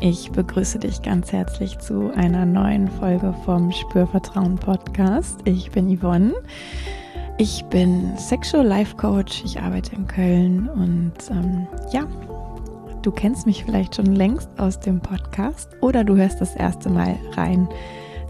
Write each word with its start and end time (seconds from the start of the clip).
ich 0.00 0.30
begrüße 0.30 0.78
dich 0.78 1.02
ganz 1.02 1.32
herzlich 1.32 1.78
zu 1.78 2.10
einer 2.14 2.44
neuen 2.44 2.88
Folge 2.88 3.34
vom 3.44 3.72
Spürvertrauen 3.72 4.56
Podcast. 4.56 5.40
Ich 5.44 5.70
bin 5.70 5.96
Yvonne. 5.96 6.34
Ich 7.38 7.64
bin 7.66 8.16
Sexual 8.16 8.66
Life 8.66 8.96
Coach. 8.96 9.42
Ich 9.44 9.60
arbeite 9.60 9.96
in 9.96 10.06
Köln 10.06 10.68
und 10.68 11.14
ähm, 11.30 11.66
ja, 11.92 12.06
du 13.02 13.10
kennst 13.10 13.46
mich 13.46 13.64
vielleicht 13.64 13.96
schon 13.96 14.14
längst 14.14 14.50
aus 14.58 14.80
dem 14.80 15.00
Podcast 15.00 15.70
oder 15.80 16.04
du 16.04 16.16
hörst 16.16 16.40
das 16.40 16.54
erste 16.54 16.90
Mal 16.90 17.16
rein. 17.32 17.68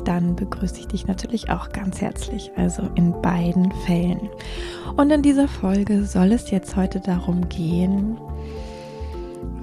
Dann 0.04 0.36
begrüße 0.36 0.78
ich 0.78 0.86
dich 0.86 1.06
natürlich 1.08 1.50
auch 1.50 1.70
ganz 1.70 2.00
herzlich, 2.00 2.52
also 2.56 2.82
in 2.94 3.12
beiden 3.22 3.72
Fällen. 3.86 4.28
Und 4.96 5.10
in 5.10 5.22
dieser 5.22 5.48
Folge 5.48 6.04
soll 6.04 6.30
es 6.30 6.50
jetzt 6.52 6.76
heute 6.76 7.00
darum 7.00 7.48
gehen, 7.48 8.16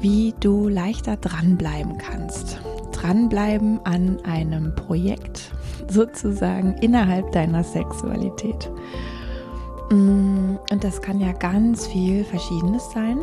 wie 0.03 0.35
du 0.41 0.67
leichter 0.67 1.15
dranbleiben 1.15 1.97
kannst. 1.97 2.59
Dranbleiben 2.91 3.79
an 3.85 4.19
einem 4.25 4.75
Projekt, 4.75 5.51
sozusagen 5.89 6.75
innerhalb 6.81 7.31
deiner 7.31 7.63
Sexualität. 7.63 8.69
Mm, 9.89 10.57
und 10.69 10.83
das 10.83 11.01
kann 11.01 11.21
ja 11.21 11.31
ganz 11.31 11.87
viel 11.87 12.25
Verschiedenes 12.25 12.91
sein. 12.91 13.19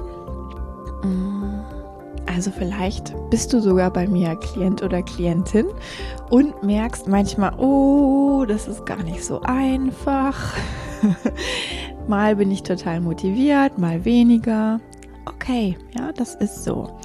Mm, 1.05 1.61
also 2.27 2.51
vielleicht 2.51 3.15
bist 3.29 3.52
du 3.52 3.60
sogar 3.60 3.93
bei 3.93 4.09
mir 4.09 4.35
Klient 4.37 4.83
oder 4.83 5.02
Klientin 5.02 5.66
und 6.30 6.62
merkst 6.62 7.07
manchmal, 7.09 7.59
oh, 7.59 8.47
das 8.49 8.66
ist 8.66 8.87
gar 8.87 9.02
nicht 9.02 9.23
so 9.23 9.43
einfach. 9.43 10.55
mal 12.09 12.37
bin 12.37 12.51
ich 12.51 12.62
total 12.62 13.02
motiviert, 13.02 13.77
mal 13.77 14.05
weniger 14.07 14.80
okay, 15.26 15.76
ja, 15.96 16.13
das 16.13 16.35
ist 16.35 16.65
so. 16.65 16.99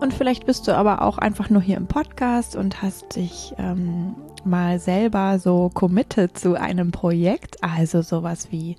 Und 0.00 0.14
vielleicht 0.14 0.46
bist 0.46 0.68
du 0.68 0.76
aber 0.76 1.02
auch 1.02 1.18
einfach 1.18 1.50
nur 1.50 1.62
hier 1.62 1.76
im 1.76 1.86
Podcast 1.86 2.56
und 2.56 2.82
hast 2.82 3.16
dich 3.16 3.54
ähm, 3.58 4.14
mal 4.44 4.78
selber 4.78 5.38
so 5.38 5.70
committed 5.72 6.38
zu 6.38 6.54
einem 6.54 6.92
Projekt, 6.92 7.62
also 7.62 8.02
sowas 8.02 8.48
wie 8.50 8.76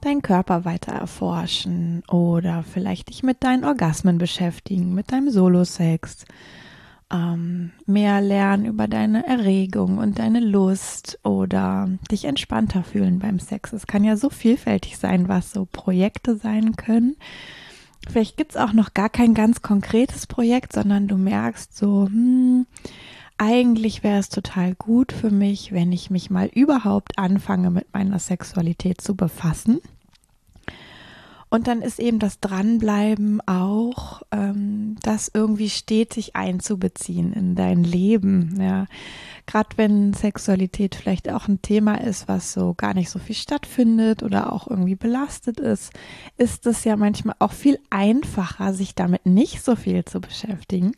deinen 0.00 0.22
Körper 0.22 0.64
weiter 0.64 0.92
erforschen 0.92 2.02
oder 2.08 2.62
vielleicht 2.62 3.10
dich 3.10 3.22
mit 3.22 3.44
deinen 3.44 3.64
Orgasmen 3.64 4.18
beschäftigen, 4.18 4.94
mit 4.94 5.12
deinem 5.12 5.30
Solo-Sex. 5.30 6.24
Ähm, 7.12 7.72
mehr 7.86 8.20
lernen 8.20 8.66
über 8.66 8.86
deine 8.86 9.26
Erregung 9.26 9.98
und 9.98 10.20
deine 10.20 10.38
Lust 10.38 11.18
oder 11.24 11.88
dich 12.10 12.24
entspannter 12.24 12.84
fühlen 12.84 13.18
beim 13.18 13.40
Sex. 13.40 13.72
Es 13.72 13.88
kann 13.88 14.04
ja 14.04 14.16
so 14.16 14.30
vielfältig 14.30 14.96
sein, 14.96 15.28
was 15.28 15.50
so 15.50 15.66
Projekte 15.70 16.36
sein 16.36 16.76
können. 16.76 17.16
Vielleicht 18.08 18.36
gibt 18.36 18.52
es 18.52 18.56
auch 18.56 18.72
noch 18.72 18.94
gar 18.94 19.08
kein 19.08 19.34
ganz 19.34 19.62
konkretes 19.62 20.26
Projekt, 20.26 20.72
sondern 20.72 21.06
du 21.06 21.16
merkst 21.16 21.76
so, 21.76 22.06
hm, 22.06 22.66
eigentlich 23.38 24.02
wäre 24.02 24.18
es 24.18 24.28
total 24.28 24.74
gut 24.74 25.12
für 25.12 25.30
mich, 25.30 25.72
wenn 25.72 25.92
ich 25.92 26.10
mich 26.10 26.30
mal 26.30 26.46
überhaupt 26.46 27.18
anfange, 27.18 27.70
mit 27.70 27.92
meiner 27.92 28.18
Sexualität 28.18 29.00
zu 29.00 29.14
befassen. 29.14 29.80
Und 31.50 31.66
dann 31.66 31.82
ist 31.82 31.98
eben 31.98 32.20
das 32.20 32.38
Dranbleiben 32.38 33.40
auch, 33.46 34.22
ähm, 34.30 34.94
das 35.02 35.28
irgendwie 35.34 35.68
stetig 35.68 36.36
einzubeziehen 36.36 37.32
in 37.32 37.56
dein 37.56 37.82
Leben. 37.82 38.56
Ja, 38.60 38.86
gerade 39.46 39.70
wenn 39.76 40.14
Sexualität 40.14 40.94
vielleicht 40.94 41.28
auch 41.28 41.48
ein 41.48 41.60
Thema 41.60 41.96
ist, 41.96 42.28
was 42.28 42.52
so 42.52 42.74
gar 42.74 42.94
nicht 42.94 43.10
so 43.10 43.18
viel 43.18 43.34
stattfindet 43.34 44.22
oder 44.22 44.52
auch 44.52 44.68
irgendwie 44.68 44.94
belastet 44.94 45.58
ist, 45.58 45.92
ist 46.36 46.66
es 46.66 46.84
ja 46.84 46.96
manchmal 46.96 47.34
auch 47.40 47.52
viel 47.52 47.80
einfacher, 47.90 48.72
sich 48.72 48.94
damit 48.94 49.26
nicht 49.26 49.64
so 49.64 49.74
viel 49.74 50.04
zu 50.04 50.20
beschäftigen 50.20 50.92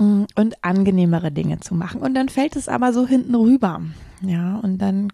mm, 0.00 0.24
und 0.34 0.64
angenehmere 0.64 1.30
Dinge 1.30 1.60
zu 1.60 1.76
machen. 1.76 2.00
Und 2.00 2.14
dann 2.14 2.28
fällt 2.28 2.56
es 2.56 2.68
aber 2.68 2.92
so 2.92 3.06
hinten 3.06 3.36
rüber. 3.36 3.82
Ja, 4.20 4.56
und 4.56 4.78
dann 4.78 5.12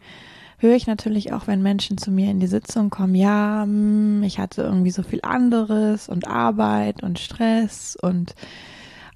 höre 0.60 0.76
ich 0.76 0.86
natürlich 0.86 1.32
auch, 1.32 1.46
wenn 1.46 1.62
Menschen 1.62 1.98
zu 1.98 2.10
mir 2.10 2.30
in 2.30 2.38
die 2.38 2.46
Sitzung 2.46 2.90
kommen, 2.90 3.14
ja, 3.14 3.62
hm, 3.62 4.22
ich 4.22 4.38
hatte 4.38 4.62
irgendwie 4.62 4.90
so 4.90 5.02
viel 5.02 5.20
anderes 5.22 6.08
und 6.08 6.28
Arbeit 6.28 7.02
und 7.02 7.18
Stress 7.18 7.96
und 8.00 8.34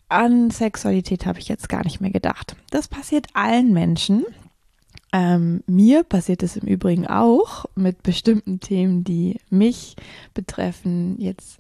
an 0.09 0.51
Sexualität 0.51 1.27
habe 1.27 1.39
ich 1.39 1.49
jetzt 1.49 1.69
gar 1.69 1.85
nicht 1.85 2.01
mehr 2.01 2.11
gedacht. 2.11 2.57
Das 2.71 2.89
passiert 2.89 3.27
allen 3.35 3.73
Menschen. 3.73 4.25
Ähm, 5.13 5.63
mir 5.67 6.03
passiert 6.03 6.43
es 6.43 6.57
im 6.57 6.67
Übrigen 6.67 7.07
auch 7.07 7.67
mit 7.75 8.03
bestimmten 8.03 8.61
Themen, 8.61 9.05
die 9.05 9.39
mich 9.51 9.97
betreffen. 10.35 11.21
Jetzt 11.21 11.59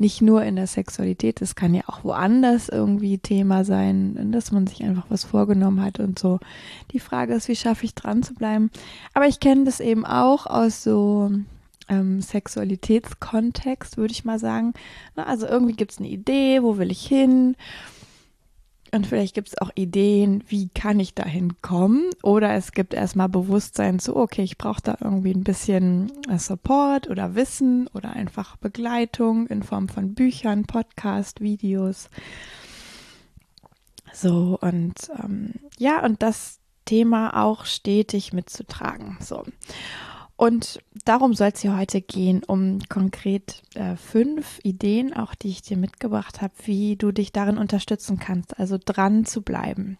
nicht 0.00 0.22
nur 0.22 0.42
in 0.42 0.56
der 0.56 0.66
Sexualität, 0.66 1.42
es 1.42 1.54
kann 1.54 1.74
ja 1.74 1.82
auch 1.86 2.04
woanders 2.04 2.70
irgendwie 2.70 3.18
Thema 3.18 3.64
sein, 3.64 4.32
dass 4.32 4.50
man 4.50 4.66
sich 4.66 4.82
einfach 4.82 5.04
was 5.10 5.24
vorgenommen 5.24 5.82
hat 5.82 6.00
und 6.00 6.18
so. 6.18 6.40
Die 6.92 7.00
Frage 7.00 7.34
ist, 7.34 7.48
wie 7.48 7.56
schaffe 7.56 7.84
ich 7.84 7.94
dran 7.94 8.22
zu 8.22 8.32
bleiben? 8.34 8.70
Aber 9.12 9.26
ich 9.26 9.40
kenne 9.40 9.64
das 9.64 9.78
eben 9.78 10.06
auch 10.06 10.46
aus 10.46 10.82
so 10.82 11.30
ähm, 11.90 12.22
Sexualitätskontext, 12.22 13.98
würde 13.98 14.12
ich 14.12 14.24
mal 14.24 14.38
sagen. 14.38 14.72
also 15.16 15.46
irgendwie 15.46 15.74
gibt 15.74 15.92
es 15.92 15.98
eine 15.98 16.08
Idee, 16.08 16.62
wo 16.62 16.78
will 16.78 16.90
ich 16.90 17.06
hin? 17.06 17.54
Und 18.92 19.06
vielleicht 19.06 19.34
gibt 19.34 19.48
es 19.48 19.58
auch 19.58 19.70
Ideen, 19.74 20.42
wie 20.48 20.68
kann 20.68 21.00
ich 21.00 21.14
dahin 21.14 21.60
kommen? 21.62 22.10
Oder 22.22 22.54
es 22.54 22.72
gibt 22.72 22.94
erstmal 22.94 23.28
Bewusstsein 23.28 23.98
zu, 23.98 24.16
okay, 24.16 24.42
ich 24.42 24.58
brauche 24.58 24.82
da 24.82 24.98
irgendwie 25.00 25.32
ein 25.32 25.44
bisschen 25.44 26.12
äh, 26.28 26.38
Support 26.38 27.08
oder 27.08 27.34
Wissen 27.34 27.88
oder 27.94 28.12
einfach 28.12 28.56
Begleitung 28.56 29.46
in 29.46 29.62
Form 29.62 29.88
von 29.88 30.14
Büchern, 30.14 30.64
Podcast, 30.64 31.40
Videos. 31.40 32.10
So, 34.12 34.58
und 34.60 34.94
ähm, 35.22 35.54
ja, 35.78 36.04
und 36.04 36.22
das 36.22 36.58
Thema 36.84 37.44
auch 37.44 37.66
stetig 37.66 38.32
mitzutragen. 38.32 39.16
So. 39.20 39.44
Und 40.40 40.78
darum 41.04 41.34
soll 41.34 41.50
es 41.52 41.60
hier 41.60 41.76
heute 41.76 42.00
gehen, 42.00 42.42
um 42.42 42.78
konkret 42.88 43.60
äh, 43.74 43.96
fünf 43.96 44.58
Ideen, 44.62 45.12
auch 45.12 45.34
die 45.34 45.50
ich 45.50 45.60
dir 45.60 45.76
mitgebracht 45.76 46.40
habe, 46.40 46.54
wie 46.64 46.96
du 46.96 47.12
dich 47.12 47.30
darin 47.30 47.58
unterstützen 47.58 48.18
kannst, 48.18 48.58
also 48.58 48.78
dran 48.82 49.26
zu 49.26 49.42
bleiben. 49.42 49.98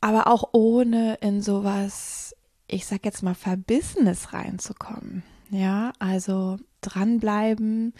Aber 0.00 0.28
auch 0.28 0.50
ohne 0.52 1.16
in 1.16 1.42
sowas, 1.42 2.36
ich 2.68 2.86
sag 2.86 3.04
jetzt 3.04 3.24
mal, 3.24 3.34
Verbissenes 3.34 4.32
reinzukommen. 4.32 5.24
Ja, 5.50 5.92
also 5.98 6.58
dranbleiben 6.80 7.94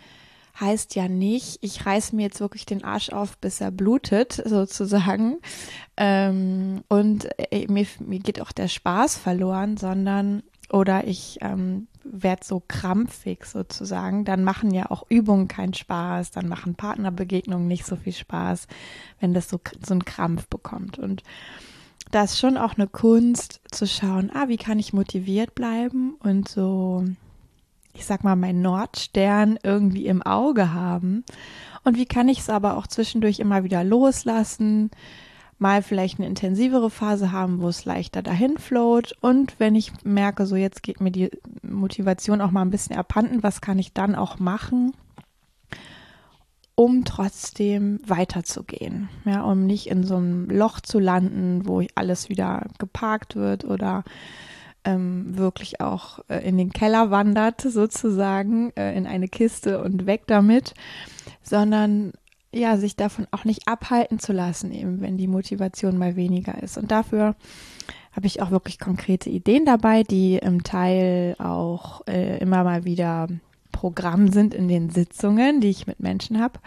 heißt 0.60 0.94
ja 0.94 1.08
nicht, 1.08 1.58
ich 1.60 1.86
reiß 1.86 2.12
mir 2.12 2.22
jetzt 2.22 2.38
wirklich 2.38 2.66
den 2.66 2.84
Arsch 2.84 3.10
auf, 3.10 3.36
bis 3.38 3.60
er 3.60 3.72
blutet, 3.72 4.34
sozusagen. 4.44 5.38
Ähm, 5.96 6.84
und 6.86 7.28
äh, 7.50 7.66
mir, 7.66 7.86
mir 7.98 8.20
geht 8.20 8.40
auch 8.40 8.52
der 8.52 8.68
Spaß 8.68 9.16
verloren, 9.16 9.76
sondern 9.76 10.44
oder 10.70 11.06
ich 11.06 11.38
ähm, 11.40 11.88
werde 12.04 12.44
so 12.44 12.62
krampfig 12.66 13.44
sozusagen, 13.44 14.24
dann 14.24 14.44
machen 14.44 14.72
ja 14.72 14.90
auch 14.90 15.04
Übungen 15.08 15.48
keinen 15.48 15.74
Spaß, 15.74 16.30
dann 16.30 16.48
machen 16.48 16.74
Partnerbegegnungen 16.74 17.66
nicht 17.66 17.86
so 17.86 17.96
viel 17.96 18.12
Spaß, 18.12 18.66
wenn 19.20 19.34
das 19.34 19.48
so, 19.48 19.60
so 19.84 19.92
einen 19.92 20.04
Krampf 20.04 20.46
bekommt. 20.48 20.98
Und 20.98 21.22
da 22.10 22.24
ist 22.24 22.38
schon 22.38 22.56
auch 22.56 22.74
eine 22.74 22.86
Kunst 22.86 23.60
zu 23.70 23.86
schauen, 23.86 24.30
ah, 24.32 24.48
wie 24.48 24.56
kann 24.56 24.78
ich 24.78 24.92
motiviert 24.92 25.54
bleiben 25.54 26.14
und 26.20 26.48
so, 26.48 27.04
ich 27.94 28.04
sag 28.04 28.24
mal, 28.24 28.36
mein 28.36 28.62
Nordstern 28.62 29.58
irgendwie 29.62 30.06
im 30.06 30.22
Auge 30.22 30.72
haben. 30.72 31.24
Und 31.84 31.96
wie 31.96 32.06
kann 32.06 32.28
ich 32.28 32.40
es 32.40 32.50
aber 32.50 32.76
auch 32.76 32.86
zwischendurch 32.86 33.40
immer 33.40 33.64
wieder 33.64 33.84
loslassen, 33.84 34.90
mal 35.58 35.82
vielleicht 35.82 36.18
eine 36.18 36.28
intensivere 36.28 36.90
Phase 36.90 37.32
haben, 37.32 37.60
wo 37.60 37.68
es 37.68 37.84
leichter 37.84 38.22
dahin 38.22 38.58
float. 38.58 39.14
Und 39.20 39.58
wenn 39.58 39.74
ich 39.74 39.92
merke, 40.04 40.46
so 40.46 40.56
jetzt 40.56 40.82
geht 40.82 41.00
mir 41.00 41.10
die 41.10 41.30
Motivation 41.62 42.40
auch 42.40 42.50
mal 42.50 42.62
ein 42.62 42.70
bisschen 42.70 42.96
abhanden, 42.96 43.42
was 43.42 43.60
kann 43.60 43.78
ich 43.78 43.92
dann 43.92 44.14
auch 44.14 44.38
machen, 44.38 44.92
um 46.74 47.04
trotzdem 47.04 48.00
weiterzugehen? 48.06 49.08
Ja, 49.24 49.42
um 49.42 49.66
nicht 49.66 49.88
in 49.88 50.04
so 50.04 50.16
einem 50.16 50.48
Loch 50.48 50.80
zu 50.80 51.00
landen, 51.00 51.66
wo 51.66 51.82
alles 51.96 52.28
wieder 52.28 52.66
geparkt 52.78 53.34
wird 53.34 53.64
oder 53.64 54.04
ähm, 54.84 55.36
wirklich 55.36 55.80
auch 55.80 56.20
äh, 56.28 56.38
in 56.48 56.56
den 56.56 56.72
Keller 56.72 57.10
wandert, 57.10 57.60
sozusagen, 57.60 58.70
äh, 58.76 58.96
in 58.96 59.06
eine 59.08 59.26
Kiste 59.26 59.82
und 59.82 60.06
weg 60.06 60.22
damit, 60.28 60.74
sondern 61.42 62.12
ja, 62.54 62.76
sich 62.76 62.96
davon 62.96 63.26
auch 63.30 63.44
nicht 63.44 63.68
abhalten 63.68 64.18
zu 64.18 64.32
lassen, 64.32 64.72
eben 64.72 65.00
wenn 65.00 65.16
die 65.16 65.28
Motivation 65.28 65.98
mal 65.98 66.16
weniger 66.16 66.62
ist. 66.62 66.78
Und 66.78 66.90
dafür 66.90 67.36
habe 68.12 68.26
ich 68.26 68.42
auch 68.42 68.50
wirklich 68.50 68.78
konkrete 68.78 69.30
Ideen 69.30 69.64
dabei, 69.64 70.02
die 70.02 70.36
im 70.36 70.64
Teil 70.64 71.36
auch 71.38 72.06
äh, 72.06 72.38
immer 72.38 72.64
mal 72.64 72.84
wieder 72.84 73.28
Programm 73.70 74.32
sind 74.32 74.54
in 74.54 74.66
den 74.66 74.90
Sitzungen, 74.90 75.60
die 75.60 75.68
ich 75.70 75.86
mit 75.86 76.00
Menschen 76.00 76.40
habe. 76.40 76.58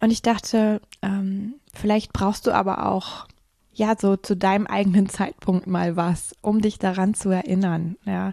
Und 0.00 0.10
ich 0.10 0.22
dachte, 0.22 0.80
ähm, 1.02 1.54
vielleicht 1.72 2.12
brauchst 2.12 2.46
du 2.46 2.52
aber 2.52 2.86
auch 2.90 3.26
ja 3.72 3.94
so 3.98 4.16
zu 4.16 4.36
deinem 4.36 4.66
eigenen 4.66 5.08
Zeitpunkt 5.08 5.66
mal 5.66 5.96
was, 5.96 6.34
um 6.40 6.60
dich 6.60 6.78
daran 6.78 7.14
zu 7.14 7.30
erinnern. 7.30 7.96
Ja. 8.04 8.32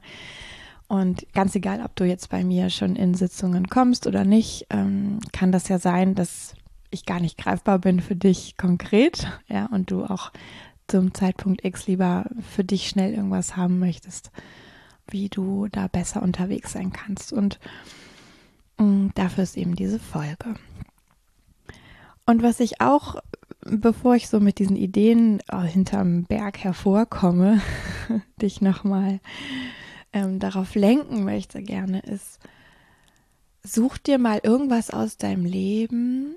Und 0.94 1.26
ganz 1.34 1.56
egal, 1.56 1.82
ob 1.84 1.96
du 1.96 2.04
jetzt 2.04 2.30
bei 2.30 2.44
mir 2.44 2.70
schon 2.70 2.96
in 2.96 3.16
Sitzungen 3.16 3.68
kommst 3.68 4.06
oder 4.06 4.26
nicht, 4.26 4.68
ähm, 4.70 5.18
kann 5.32 5.52
das 5.52 5.68
ja 5.68 5.80
sein, 5.80 6.14
dass 6.14 6.54
ich 6.92 7.08
gar 7.08 7.20
nicht 7.20 7.36
greifbar 7.36 7.80
bin 7.80 8.00
für 8.00 8.16
dich 8.16 8.58
konkret, 8.58 9.28
ja, 9.48 9.66
und 9.72 9.90
du 9.90 10.06
auch 10.06 10.32
zum 10.88 11.16
Zeitpunkt 11.16 11.66
X 11.66 11.88
lieber 11.88 12.26
für 12.48 12.64
dich 12.64 12.88
schnell 12.88 13.16
irgendwas 13.16 13.58
haben 13.58 13.80
möchtest, 13.80 14.30
wie 15.10 15.30
du 15.30 15.68
da 15.68 15.88
besser 15.88 16.22
unterwegs 16.22 16.74
sein 16.74 16.94
kannst. 16.94 17.34
Und 17.34 17.60
mm, 18.78 19.08
dafür 19.16 19.46
ist 19.46 19.58
eben 19.58 19.76
diese 19.76 19.98
Folge. 19.98 20.54
Und 22.28 22.44
was 22.44 22.60
ich 22.60 22.82
auch, 22.82 23.16
bevor 23.62 24.14
ich 24.14 24.30
so 24.30 24.40
mit 24.40 24.60
diesen 24.60 24.76
Ideen 24.76 25.42
oh, 25.52 25.62
hinterm 25.62 26.26
Berg 26.26 26.60
hervorkomme, 26.60 27.62
dich 28.40 28.62
nochmal 28.62 29.22
ähm, 30.14 30.40
darauf 30.40 30.76
lenken 30.76 31.24
möchte 31.24 31.62
gerne, 31.62 32.00
ist, 32.00 32.40
such 33.64 33.98
dir 33.98 34.18
mal 34.18 34.40
irgendwas 34.44 34.90
aus 34.90 35.18
deinem 35.18 35.46
Leben, 35.46 36.36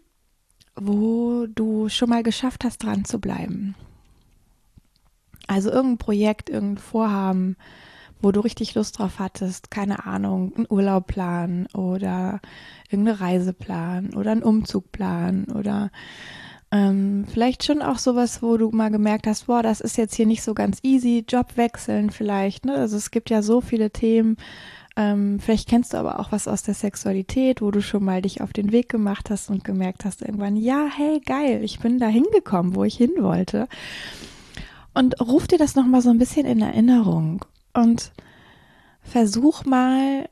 wo 0.75 1.46
du 1.46 1.88
schon 1.88 2.08
mal 2.08 2.23
geschafft 2.23 2.64
hast, 2.64 2.78
dran 2.78 3.05
zu 3.05 3.20
bleiben. 3.20 3.75
Also 5.46 5.70
irgendein 5.70 5.99
Projekt, 5.99 6.50
irgendein 6.50 6.82
Vorhaben, 6.82 7.56
wo 8.20 8.32
du 8.32 8.40
richtig 8.40 8.75
Lust 8.75 8.99
drauf 8.99 9.19
hattest, 9.19 9.70
keine 9.70 10.06
Ahnung, 10.06 10.52
ein 10.56 10.67
Urlaubplan 10.69 11.67
oder 11.75 12.40
irgendeine 12.90 13.20
Reiseplan 13.20 14.14
oder 14.14 14.32
ein 14.32 14.43
Umzugplan 14.43 15.44
oder 15.46 15.90
ähm, 16.72 17.26
vielleicht 17.32 17.64
schon 17.64 17.80
auch 17.80 17.98
sowas, 17.98 18.42
wo 18.42 18.56
du 18.56 18.70
mal 18.70 18.90
gemerkt 18.90 19.26
hast, 19.26 19.46
boah, 19.46 19.62
das 19.62 19.80
ist 19.80 19.96
jetzt 19.96 20.14
hier 20.14 20.26
nicht 20.26 20.42
so 20.42 20.54
ganz 20.54 20.78
easy, 20.82 21.24
Job 21.28 21.56
wechseln 21.56 22.10
vielleicht, 22.10 22.64
ne? 22.64 22.74
Also 22.74 22.96
es 22.96 23.10
gibt 23.10 23.30
ja 23.30 23.42
so 23.42 23.60
viele 23.60 23.90
Themen. 23.90 24.36
Ähm, 24.96 25.38
vielleicht 25.38 25.68
kennst 25.68 25.92
du 25.92 25.98
aber 25.98 26.18
auch 26.18 26.32
was 26.32 26.48
aus 26.48 26.62
der 26.62 26.74
Sexualität, 26.74 27.60
wo 27.60 27.70
du 27.70 27.82
schon 27.82 28.02
mal 28.02 28.22
dich 28.22 28.40
auf 28.40 28.52
den 28.52 28.72
Weg 28.72 28.88
gemacht 28.88 29.30
hast 29.30 29.50
und 29.50 29.62
gemerkt 29.62 30.04
hast 30.04 30.22
irgendwann, 30.22 30.56
ja, 30.56 30.86
hey, 30.90 31.20
geil, 31.20 31.60
ich 31.62 31.78
bin 31.80 31.98
da 31.98 32.08
hingekommen, 32.08 32.74
wo 32.74 32.82
ich 32.82 32.96
hin 32.96 33.12
wollte. 33.18 33.68
Und 34.94 35.20
ruf 35.20 35.46
dir 35.46 35.58
das 35.58 35.76
nochmal 35.76 36.00
so 36.00 36.08
ein 36.08 36.18
bisschen 36.18 36.46
in 36.46 36.62
Erinnerung 36.62 37.44
und 37.74 38.12
versuch 39.02 39.66
mal 39.66 40.28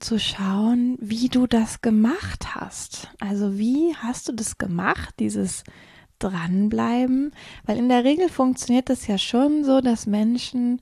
zu 0.00 0.18
schauen, 0.18 0.96
wie 1.00 1.28
du 1.28 1.46
das 1.46 1.80
gemacht 1.80 2.54
hast. 2.54 3.08
Also 3.20 3.58
wie 3.58 3.94
hast 3.96 4.28
du 4.28 4.32
das 4.32 4.58
gemacht, 4.58 5.14
dieses 5.18 5.64
dranbleiben? 6.18 7.32
Weil 7.64 7.78
in 7.78 7.88
der 7.88 8.04
Regel 8.04 8.28
funktioniert 8.28 8.88
das 8.90 9.06
ja 9.06 9.18
schon 9.18 9.64
so, 9.64 9.80
dass 9.80 10.06
Menschen 10.06 10.80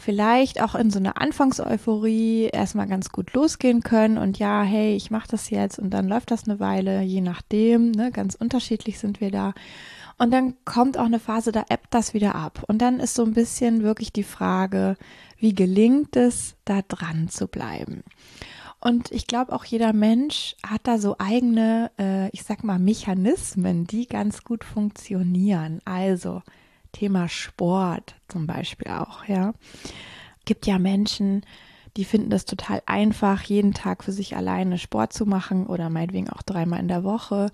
vielleicht 0.00 0.62
auch 0.62 0.74
in 0.74 0.90
so 0.90 0.98
einer 0.98 1.20
Anfangseuphorie 1.20 2.44
erstmal 2.46 2.88
ganz 2.88 3.10
gut 3.10 3.32
losgehen 3.34 3.82
können 3.82 4.18
und 4.18 4.38
ja, 4.38 4.62
hey, 4.62 4.96
ich 4.96 5.10
mache 5.10 5.28
das 5.28 5.50
jetzt 5.50 5.78
und 5.78 5.90
dann 5.90 6.08
läuft 6.08 6.30
das 6.30 6.48
eine 6.48 6.58
Weile, 6.58 7.02
je 7.02 7.20
nachdem, 7.20 7.92
ne, 7.92 8.10
ganz 8.10 8.34
unterschiedlich 8.34 8.98
sind 8.98 9.20
wir 9.20 9.30
da. 9.30 9.52
Und 10.18 10.32
dann 10.32 10.54
kommt 10.64 10.98
auch 10.98 11.06
eine 11.06 11.18
Phase, 11.18 11.50
da 11.50 11.64
ebbt 11.70 11.94
das 11.94 12.12
wieder 12.12 12.34
ab. 12.34 12.64
Und 12.66 12.82
dann 12.82 13.00
ist 13.00 13.14
so 13.14 13.24
ein 13.24 13.32
bisschen 13.32 13.82
wirklich 13.82 14.12
die 14.12 14.22
Frage, 14.22 14.96
wie 15.40 15.54
gelingt 15.54 16.16
es, 16.16 16.54
da 16.64 16.82
dran 16.82 17.28
zu 17.28 17.48
bleiben? 17.48 18.04
Und 18.80 19.10
ich 19.12 19.26
glaube, 19.26 19.52
auch 19.52 19.64
jeder 19.64 19.92
Mensch 19.92 20.56
hat 20.66 20.82
da 20.84 20.98
so 20.98 21.16
eigene, 21.18 21.90
äh, 21.98 22.28
ich 22.30 22.44
sag 22.44 22.64
mal, 22.64 22.78
Mechanismen, 22.78 23.86
die 23.86 24.06
ganz 24.06 24.42
gut 24.42 24.64
funktionieren. 24.64 25.80
Also 25.84 26.42
Thema 26.92 27.28
Sport 27.28 28.14
zum 28.28 28.46
Beispiel 28.46 28.90
auch, 28.90 29.26
ja. 29.26 29.52
Gibt 30.46 30.66
ja 30.66 30.78
Menschen, 30.78 31.42
die 31.96 32.04
finden 32.04 32.30
das 32.30 32.44
total 32.44 32.82
einfach, 32.86 33.42
jeden 33.42 33.74
Tag 33.74 34.04
für 34.04 34.12
sich 34.12 34.36
alleine 34.36 34.78
Sport 34.78 35.12
zu 35.12 35.26
machen 35.26 35.66
oder 35.66 35.90
meinetwegen 35.90 36.30
auch 36.30 36.42
dreimal 36.42 36.80
in 36.80 36.88
der 36.88 37.04
Woche. 37.04 37.50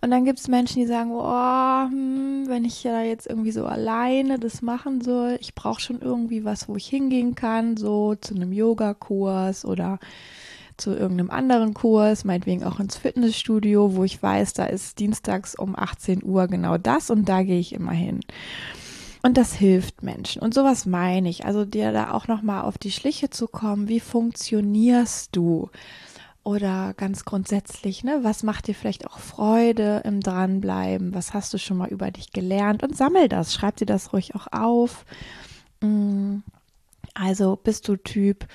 Und 0.00 0.10
dann 0.10 0.24
gibt 0.24 0.38
es 0.38 0.48
Menschen, 0.48 0.80
die 0.80 0.86
sagen, 0.86 1.10
oh, 1.12 1.90
hm, 1.90 2.19
wenn 2.50 2.66
ich 2.66 2.84
ja 2.84 3.02
jetzt 3.02 3.26
irgendwie 3.26 3.52
so 3.52 3.64
alleine 3.64 4.38
das 4.38 4.60
machen 4.60 5.00
soll, 5.00 5.38
ich 5.40 5.54
brauche 5.54 5.80
schon 5.80 6.02
irgendwie 6.02 6.44
was, 6.44 6.68
wo 6.68 6.76
ich 6.76 6.86
hingehen 6.86 7.34
kann, 7.34 7.78
so 7.78 8.14
zu 8.16 8.34
einem 8.34 8.52
Yogakurs 8.52 9.64
oder 9.64 9.98
zu 10.76 10.94
irgendeinem 10.94 11.30
anderen 11.30 11.72
Kurs, 11.72 12.24
meinetwegen 12.24 12.64
auch 12.64 12.80
ins 12.80 12.96
Fitnessstudio, 12.96 13.94
wo 13.96 14.04
ich 14.04 14.22
weiß, 14.22 14.52
da 14.54 14.66
ist 14.66 14.98
dienstags 14.98 15.54
um 15.54 15.74
18 15.78 16.22
Uhr 16.22 16.46
genau 16.48 16.76
das 16.76 17.10
und 17.10 17.28
da 17.28 17.42
gehe 17.42 17.60
ich 17.60 17.72
immer 17.72 17.92
hin. 17.92 18.20
Und 19.22 19.36
das 19.36 19.52
hilft 19.52 20.02
Menschen. 20.02 20.40
Und 20.40 20.54
sowas 20.54 20.86
meine 20.86 21.28
ich. 21.28 21.44
Also 21.44 21.66
dir 21.66 21.92
da 21.92 22.12
auch 22.12 22.26
nochmal 22.26 22.62
auf 22.62 22.78
die 22.78 22.90
Schliche 22.90 23.28
zu 23.28 23.48
kommen. 23.48 23.88
Wie 23.88 24.00
funktionierst 24.00 25.36
du? 25.36 25.68
Oder 26.42 26.94
ganz 26.94 27.24
grundsätzlich, 27.24 28.02
ne, 28.02 28.20
was 28.22 28.42
macht 28.42 28.66
dir 28.66 28.74
vielleicht 28.74 29.06
auch 29.06 29.18
Freude 29.18 30.02
im 30.04 30.20
Dranbleiben? 30.20 31.14
Was 31.14 31.34
hast 31.34 31.52
du 31.52 31.58
schon 31.58 31.76
mal 31.76 31.88
über 31.88 32.10
dich 32.10 32.32
gelernt? 32.32 32.82
Und 32.82 32.96
sammel 32.96 33.28
das, 33.28 33.52
schreib 33.54 33.76
dir 33.76 33.86
das 33.86 34.12
ruhig 34.12 34.34
auch 34.34 34.46
auf. 34.52 35.04
Mm. 35.80 36.38
Also 37.12 37.56
bist 37.56 37.88
du 37.88 37.96
Typ, 37.96 38.46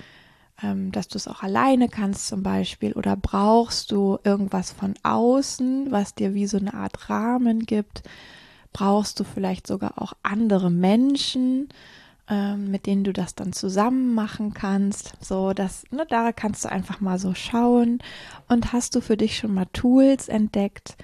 ähm, 0.63 0.91
dass 0.91 1.09
du 1.09 1.17
es 1.17 1.27
auch 1.27 1.43
alleine 1.43 1.89
kannst 1.89 2.27
zum 2.27 2.41
Beispiel 2.41 2.93
oder 2.93 3.15
brauchst 3.17 3.91
du 3.91 4.17
irgendwas 4.23 4.71
von 4.71 4.95
außen, 5.03 5.91
was 5.91 6.15
dir 6.15 6.33
wie 6.33 6.47
so 6.47 6.57
eine 6.57 6.73
Art 6.73 7.09
Rahmen 7.09 7.65
gibt? 7.65 8.03
brauchst 8.75 9.21
du 9.21 9.23
vielleicht 9.23 9.67
sogar 9.67 10.01
auch 10.01 10.11
andere 10.21 10.69
Menschen, 10.69 11.69
ähm, 12.29 12.71
mit 12.71 12.85
denen 12.85 13.03
du 13.03 13.13
das 13.13 13.35
dann 13.35 13.53
zusammen 13.53 14.13
machen 14.13 14.53
kannst. 14.53 15.13
So, 15.21 15.53
dass, 15.53 15.83
ne, 15.91 16.05
da 16.09 16.31
kannst 16.31 16.65
du 16.65 16.71
einfach 16.71 16.99
mal 17.01 17.19
so 17.19 17.33
schauen. 17.33 17.99
Und 18.47 18.73
hast 18.73 18.95
du 18.95 19.01
für 19.01 19.17
dich 19.17 19.37
schon 19.37 19.53
mal 19.53 19.67
Tools 19.73 20.27
entdeckt, 20.27 20.95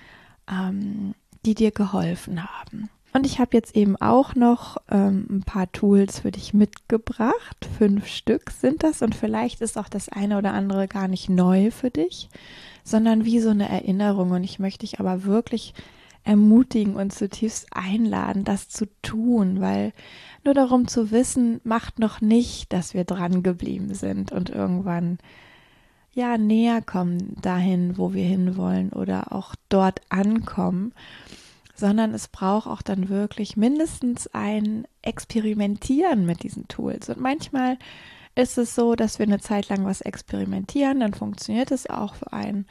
ähm, 0.49 1.13
die 1.45 1.55
dir 1.55 1.71
geholfen 1.71 2.43
haben? 2.43 2.89
Und 3.13 3.25
ich 3.25 3.39
habe 3.39 3.57
jetzt 3.57 3.75
eben 3.75 3.97
auch 3.97 4.35
noch 4.35 4.77
ähm, 4.89 5.27
ein 5.29 5.43
paar 5.43 5.69
Tools 5.71 6.19
für 6.19 6.31
dich 6.31 6.53
mitgebracht. 6.53 7.67
Fünf 7.77 8.07
Stück 8.07 8.51
sind 8.51 8.83
das. 8.83 9.01
Und 9.01 9.15
vielleicht 9.15 9.61
ist 9.61 9.77
auch 9.77 9.89
das 9.89 10.07
eine 10.07 10.37
oder 10.37 10.53
andere 10.53 10.87
gar 10.87 11.07
nicht 11.07 11.29
neu 11.29 11.71
für 11.71 11.91
dich, 11.91 12.29
sondern 12.83 13.25
wie 13.25 13.39
so 13.39 13.49
eine 13.49 13.67
Erinnerung. 13.67 14.31
Und 14.31 14.43
ich 14.43 14.59
möchte 14.59 14.85
dich 14.85 14.99
aber 14.99 15.25
wirklich 15.25 15.73
ermutigen 16.23 16.95
und 16.95 17.13
zutiefst 17.13 17.67
einladen, 17.71 18.43
das 18.43 18.69
zu 18.69 18.85
tun, 19.01 19.59
weil 19.59 19.93
nur 20.43 20.53
darum 20.53 20.87
zu 20.87 21.11
wissen, 21.11 21.61
macht 21.63 21.99
noch 21.99 22.21
nicht, 22.21 22.71
dass 22.73 22.93
wir 22.93 23.03
dran 23.03 23.43
geblieben 23.43 23.93
sind 23.93 24.31
und 24.31 24.49
irgendwann 24.49 25.17
ja 26.13 26.37
näher 26.37 26.81
kommen 26.81 27.37
dahin, 27.41 27.97
wo 27.97 28.13
wir 28.13 28.25
hinwollen 28.25 28.91
oder 28.91 29.31
auch 29.31 29.55
dort 29.69 30.01
ankommen, 30.09 30.93
sondern 31.75 32.13
es 32.13 32.27
braucht 32.27 32.67
auch 32.67 32.81
dann 32.81 33.09
wirklich 33.09 33.57
mindestens 33.57 34.27
ein 34.27 34.85
Experimentieren 35.01 36.25
mit 36.25 36.43
diesen 36.43 36.67
Tools. 36.67 37.09
Und 37.09 37.19
manchmal 37.19 37.77
ist 38.35 38.57
es 38.57 38.75
so, 38.75 38.95
dass 38.95 39.19
wir 39.19 39.25
eine 39.25 39.39
Zeit 39.39 39.69
lang 39.69 39.85
was 39.85 40.01
experimentieren, 40.01 40.99
dann 40.99 41.13
funktioniert 41.13 41.71
es 41.71 41.89
auch 41.89 42.15
für 42.15 42.31
einen. 42.33 42.67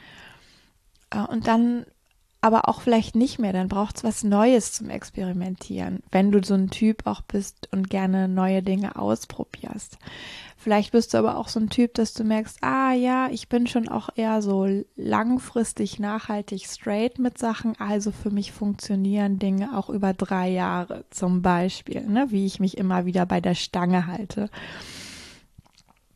Äh, 1.09 1.21
und 1.23 1.47
dann 1.47 1.85
aber 2.41 2.67
auch 2.67 2.81
vielleicht 2.81 3.15
nicht 3.15 3.39
mehr. 3.39 3.53
Dann 3.53 3.67
braucht 3.67 3.97
es 3.97 4.03
was 4.03 4.23
Neues 4.23 4.73
zum 4.73 4.89
Experimentieren, 4.89 6.01
wenn 6.11 6.31
du 6.31 6.43
so 6.43 6.55
ein 6.55 6.69
Typ 6.69 7.05
auch 7.05 7.21
bist 7.21 7.69
und 7.71 7.89
gerne 7.89 8.27
neue 8.27 8.63
Dinge 8.63 8.95
ausprobierst. 8.95 9.97
Vielleicht 10.57 10.91
bist 10.91 11.13
du 11.13 11.17
aber 11.17 11.37
auch 11.37 11.47
so 11.47 11.59
ein 11.59 11.69
Typ, 11.69 11.95
dass 11.95 12.13
du 12.13 12.23
merkst, 12.23 12.59
ah 12.61 12.93
ja, 12.93 13.29
ich 13.31 13.49
bin 13.49 13.65
schon 13.65 13.89
auch 13.89 14.09
eher 14.15 14.43
so 14.43 14.67
langfristig 14.95 15.97
nachhaltig 15.97 16.67
straight 16.67 17.17
mit 17.17 17.39
Sachen. 17.39 17.79
Also 17.79 18.11
für 18.11 18.29
mich 18.29 18.51
funktionieren 18.51 19.39
Dinge 19.39 19.75
auch 19.75 19.89
über 19.89 20.13
drei 20.13 20.49
Jahre 20.49 21.05
zum 21.09 21.41
Beispiel, 21.41 22.01
ne, 22.01 22.27
wie 22.29 22.45
ich 22.45 22.59
mich 22.59 22.77
immer 22.77 23.05
wieder 23.05 23.25
bei 23.25 23.41
der 23.41 23.55
Stange 23.55 24.05
halte. 24.05 24.49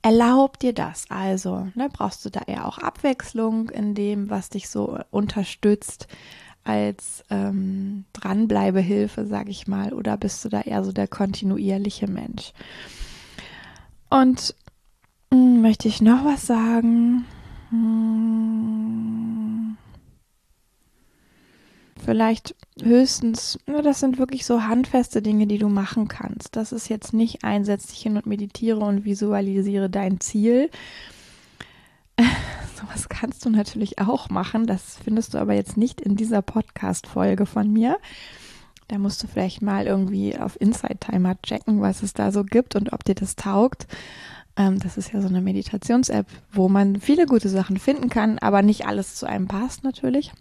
Erlaub 0.05 0.59
dir 0.59 0.71
das. 0.71 1.05
Also, 1.09 1.67
ne, 1.73 1.89
brauchst 1.91 2.23
du 2.23 2.29
da 2.29 2.41
eher 2.45 2.67
auch 2.67 2.77
Abwechslung 2.77 3.71
in 3.71 3.95
dem, 3.95 4.29
was 4.29 4.49
dich 4.49 4.69
so 4.69 4.99
unterstützt 5.09 6.07
als 6.63 7.23
ähm, 7.31 8.05
Dranbleibehilfe, 8.13 9.25
sag 9.25 9.49
ich 9.49 9.65
mal, 9.67 9.93
oder 9.93 10.15
bist 10.15 10.45
du 10.45 10.49
da 10.49 10.61
eher 10.61 10.83
so 10.83 10.91
der 10.91 11.07
kontinuierliche 11.07 12.05
Mensch? 12.05 12.53
Und 14.11 14.53
mh, 15.31 15.37
hm, 15.39 15.63
möchte 15.63 15.87
ich 15.87 16.03
noch 16.03 16.23
was 16.23 16.45
sagen? 16.45 17.25
Hm, 17.71 18.45
vielleicht 22.05 22.55
höchstens, 22.81 23.59
nur 23.65 23.81
das 23.81 23.99
sind 23.99 24.17
wirklich 24.17 24.45
so 24.45 24.63
handfeste 24.63 25.21
Dinge, 25.21 25.47
die 25.47 25.57
du 25.57 25.67
machen 25.67 26.07
kannst. 26.07 26.55
Das 26.55 26.71
ist 26.71 26.89
jetzt 26.89 27.13
nicht 27.13 27.43
einsetz 27.43 27.87
dich 27.87 27.99
hin 27.99 28.15
und 28.15 28.25
meditiere 28.25 28.79
und 28.79 29.03
visualisiere 29.03 29.89
dein 29.89 30.19
Ziel. 30.19 30.69
Sowas 32.79 33.09
kannst 33.09 33.43
du 33.45 33.49
natürlich 33.49 33.99
auch 33.99 34.29
machen. 34.29 34.67
Das 34.67 34.97
findest 35.03 35.33
du 35.33 35.39
aber 35.39 35.53
jetzt 35.53 35.77
nicht 35.77 35.99
in 35.99 36.15
dieser 36.15 36.41
Podcast-Folge 36.41 37.45
von 37.45 37.71
mir. 37.71 37.97
Da 38.87 38.99
musst 38.99 39.23
du 39.23 39.27
vielleicht 39.27 39.61
mal 39.61 39.87
irgendwie 39.87 40.37
auf 40.37 40.59
Inside 40.61 40.99
Timer 40.99 41.41
checken, 41.41 41.81
was 41.81 42.03
es 42.03 42.13
da 42.13 42.31
so 42.31 42.43
gibt 42.43 42.75
und 42.75 42.93
ob 42.93 43.03
dir 43.03 43.15
das 43.15 43.35
taugt. 43.35 43.87
Ähm, 44.57 44.79
das 44.79 44.97
ist 44.97 45.11
ja 45.11 45.21
so 45.21 45.27
eine 45.27 45.41
Meditations-App, 45.41 46.27
wo 46.51 46.69
man 46.69 47.01
viele 47.01 47.25
gute 47.25 47.49
Sachen 47.49 47.77
finden 47.77 48.09
kann, 48.09 48.37
aber 48.39 48.61
nicht 48.61 48.85
alles 48.85 49.15
zu 49.15 49.25
einem 49.25 49.47
passt 49.47 49.83
natürlich. 49.83 50.31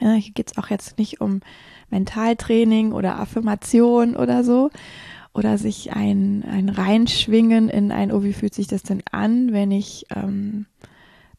Ja, 0.00 0.12
hier 0.12 0.32
geht 0.32 0.52
es 0.52 0.58
auch 0.58 0.68
jetzt 0.68 0.98
nicht 0.98 1.20
um 1.20 1.40
Mentaltraining 1.90 2.92
oder 2.92 3.18
Affirmation 3.18 4.16
oder 4.16 4.44
so. 4.44 4.70
Oder 5.34 5.58
sich 5.58 5.92
ein, 5.92 6.44
ein 6.50 6.68
Reinschwingen 6.68 7.68
in 7.68 7.92
ein, 7.92 8.10
oh, 8.12 8.22
wie 8.22 8.32
fühlt 8.32 8.54
sich 8.54 8.66
das 8.66 8.82
denn 8.82 9.02
an, 9.12 9.52
wenn 9.52 9.70
ich 9.70 10.06
ähm, 10.14 10.66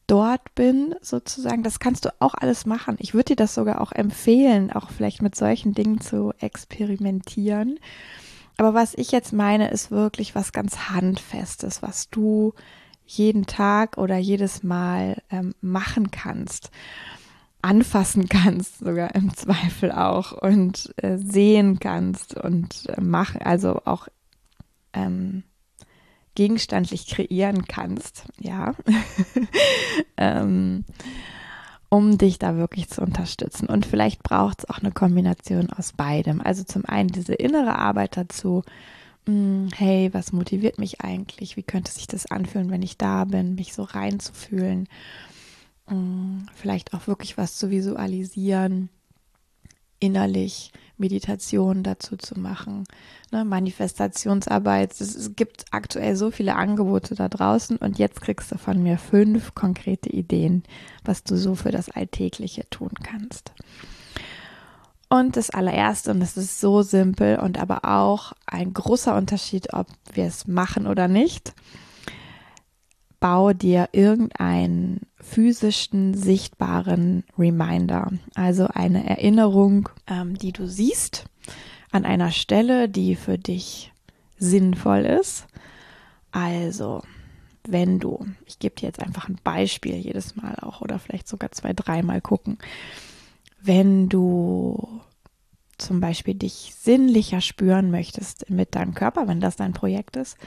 dort 0.06 0.54
bin, 0.54 0.94
sozusagen. 1.02 1.62
Das 1.62 1.80
kannst 1.80 2.04
du 2.04 2.10
auch 2.18 2.34
alles 2.34 2.66
machen. 2.66 2.96
Ich 2.98 3.14
würde 3.14 3.26
dir 3.26 3.36
das 3.36 3.54
sogar 3.54 3.80
auch 3.80 3.92
empfehlen, 3.92 4.72
auch 4.72 4.90
vielleicht 4.90 5.22
mit 5.22 5.34
solchen 5.34 5.74
Dingen 5.74 6.00
zu 6.00 6.32
experimentieren. 6.38 7.78
Aber 8.56 8.74
was 8.74 8.94
ich 8.94 9.12
jetzt 9.12 9.32
meine, 9.32 9.70
ist 9.70 9.90
wirklich 9.90 10.34
was 10.34 10.52
ganz 10.52 10.90
Handfestes, 10.90 11.82
was 11.82 12.10
du 12.10 12.54
jeden 13.06 13.46
Tag 13.46 13.98
oder 13.98 14.16
jedes 14.16 14.62
Mal 14.62 15.22
ähm, 15.30 15.54
machen 15.60 16.10
kannst 16.10 16.70
anfassen 17.62 18.28
kannst, 18.28 18.78
sogar 18.78 19.14
im 19.14 19.34
Zweifel 19.34 19.92
auch 19.92 20.32
und 20.32 20.92
äh, 20.96 21.18
sehen 21.18 21.78
kannst 21.78 22.34
und 22.34 22.88
äh, 22.88 23.00
machen, 23.00 23.42
also 23.42 23.82
auch 23.84 24.08
ähm, 24.92 25.44
gegenstandlich 26.34 27.06
kreieren 27.06 27.66
kannst, 27.66 28.24
ja, 28.38 28.74
ähm, 30.16 30.84
um 31.88 32.18
dich 32.18 32.38
da 32.38 32.56
wirklich 32.56 32.88
zu 32.88 33.02
unterstützen. 33.02 33.66
Und 33.66 33.84
vielleicht 33.84 34.22
braucht 34.22 34.60
es 34.60 34.70
auch 34.70 34.78
eine 34.78 34.92
Kombination 34.92 35.70
aus 35.70 35.92
beidem. 35.92 36.40
Also 36.40 36.62
zum 36.62 36.84
einen 36.84 37.08
diese 37.08 37.34
innere 37.34 37.76
Arbeit 37.78 38.16
dazu, 38.16 38.62
mh, 39.26 39.34
hm, 39.34 39.68
hey, 39.74 40.10
was 40.14 40.32
motiviert 40.32 40.78
mich 40.78 41.00
eigentlich? 41.00 41.56
Wie 41.56 41.64
könnte 41.64 41.90
sich 41.90 42.06
das 42.06 42.26
anfühlen, 42.26 42.70
wenn 42.70 42.82
ich 42.82 42.96
da 42.96 43.24
bin, 43.24 43.56
mich 43.56 43.74
so 43.74 43.82
reinzufühlen? 43.82 44.88
Mm, 45.90 46.46
vielleicht 46.54 46.94
auch 46.94 47.06
wirklich 47.06 47.36
was 47.36 47.56
zu 47.56 47.70
visualisieren, 47.70 48.88
innerlich 49.98 50.72
Meditation 50.96 51.82
dazu 51.82 52.16
zu 52.16 52.38
machen, 52.38 52.84
ne, 53.32 53.44
Manifestationsarbeit. 53.44 54.92
Es, 54.92 55.14
es 55.14 55.34
gibt 55.34 55.64
aktuell 55.72 56.14
so 56.16 56.30
viele 56.30 56.54
Angebote 56.56 57.14
da 57.14 57.28
draußen 57.28 57.76
und 57.76 57.98
jetzt 57.98 58.20
kriegst 58.20 58.52
du 58.52 58.58
von 58.58 58.82
mir 58.82 58.98
fünf 58.98 59.54
konkrete 59.54 60.10
Ideen, 60.10 60.62
was 61.04 61.24
du 61.24 61.36
so 61.36 61.54
für 61.54 61.72
das 61.72 61.90
Alltägliche 61.90 62.68
tun 62.70 62.92
kannst. 63.02 63.52
Und 65.08 65.36
das 65.36 65.50
allererste, 65.50 66.12
und 66.12 66.20
das 66.20 66.36
ist 66.36 66.60
so 66.60 66.82
simpel 66.82 67.40
und 67.40 67.58
aber 67.58 67.84
auch 67.84 68.32
ein 68.46 68.72
großer 68.72 69.16
Unterschied, 69.16 69.74
ob 69.74 69.88
wir 70.12 70.24
es 70.24 70.46
machen 70.46 70.86
oder 70.86 71.08
nicht, 71.08 71.52
bau 73.20 73.52
dir 73.52 73.90
irgendeinen 73.92 75.06
physischen, 75.20 76.14
sichtbaren 76.14 77.24
Reminder, 77.38 78.10
also 78.34 78.66
eine 78.66 79.08
Erinnerung, 79.08 79.90
ähm, 80.06 80.36
die 80.36 80.52
du 80.52 80.66
siehst 80.66 81.26
an 81.92 82.04
einer 82.04 82.30
Stelle, 82.30 82.88
die 82.88 83.14
für 83.16 83.38
dich 83.38 83.92
sinnvoll 84.38 85.00
ist. 85.00 85.46
Also, 86.32 87.02
wenn 87.68 87.98
du, 87.98 88.26
ich 88.46 88.58
gebe 88.58 88.76
dir 88.76 88.86
jetzt 88.86 89.02
einfach 89.02 89.28
ein 89.28 89.38
Beispiel 89.44 89.96
jedes 89.96 90.36
Mal 90.36 90.56
auch 90.62 90.80
oder 90.80 90.98
vielleicht 90.98 91.28
sogar 91.28 91.52
zwei, 91.52 91.74
dreimal 91.74 92.22
gucken, 92.22 92.58
wenn 93.60 94.08
du 94.08 95.00
zum 95.76 96.00
Beispiel 96.00 96.34
dich 96.34 96.74
sinnlicher 96.78 97.40
spüren 97.40 97.90
möchtest 97.90 98.48
mit 98.48 98.74
deinem 98.74 98.94
Körper, 98.94 99.28
wenn 99.28 99.40
das 99.40 99.56
dein 99.56 99.72
Projekt 99.72 100.16
ist 100.16 100.38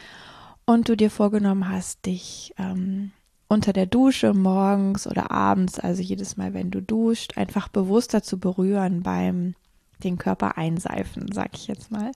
und 0.65 0.89
du 0.89 0.96
dir 0.96 1.10
vorgenommen 1.10 1.70
hast, 1.70 2.05
dich 2.05 2.53
ähm, 2.58 3.12
unter 3.48 3.74
der 3.74 3.86
Dusche 3.86 4.34
morgens 4.34 5.08
oder 5.08 5.32
abends, 5.32 5.79
also 5.79 6.01
jedes 6.01 6.38
Mal, 6.38 6.53
wenn 6.53 6.72
du 6.72 6.82
duscht, 6.82 7.38
einfach 7.38 7.67
bewusster 7.67 8.24
zu 8.24 8.39
berühren 8.39 9.03
beim 9.03 9.55
den 10.03 10.17
Körper 10.17 10.58
einseifen, 10.58 11.32
sag 11.32 11.51
ich 11.53 11.67
jetzt 11.67 11.91
mal, 11.91 12.12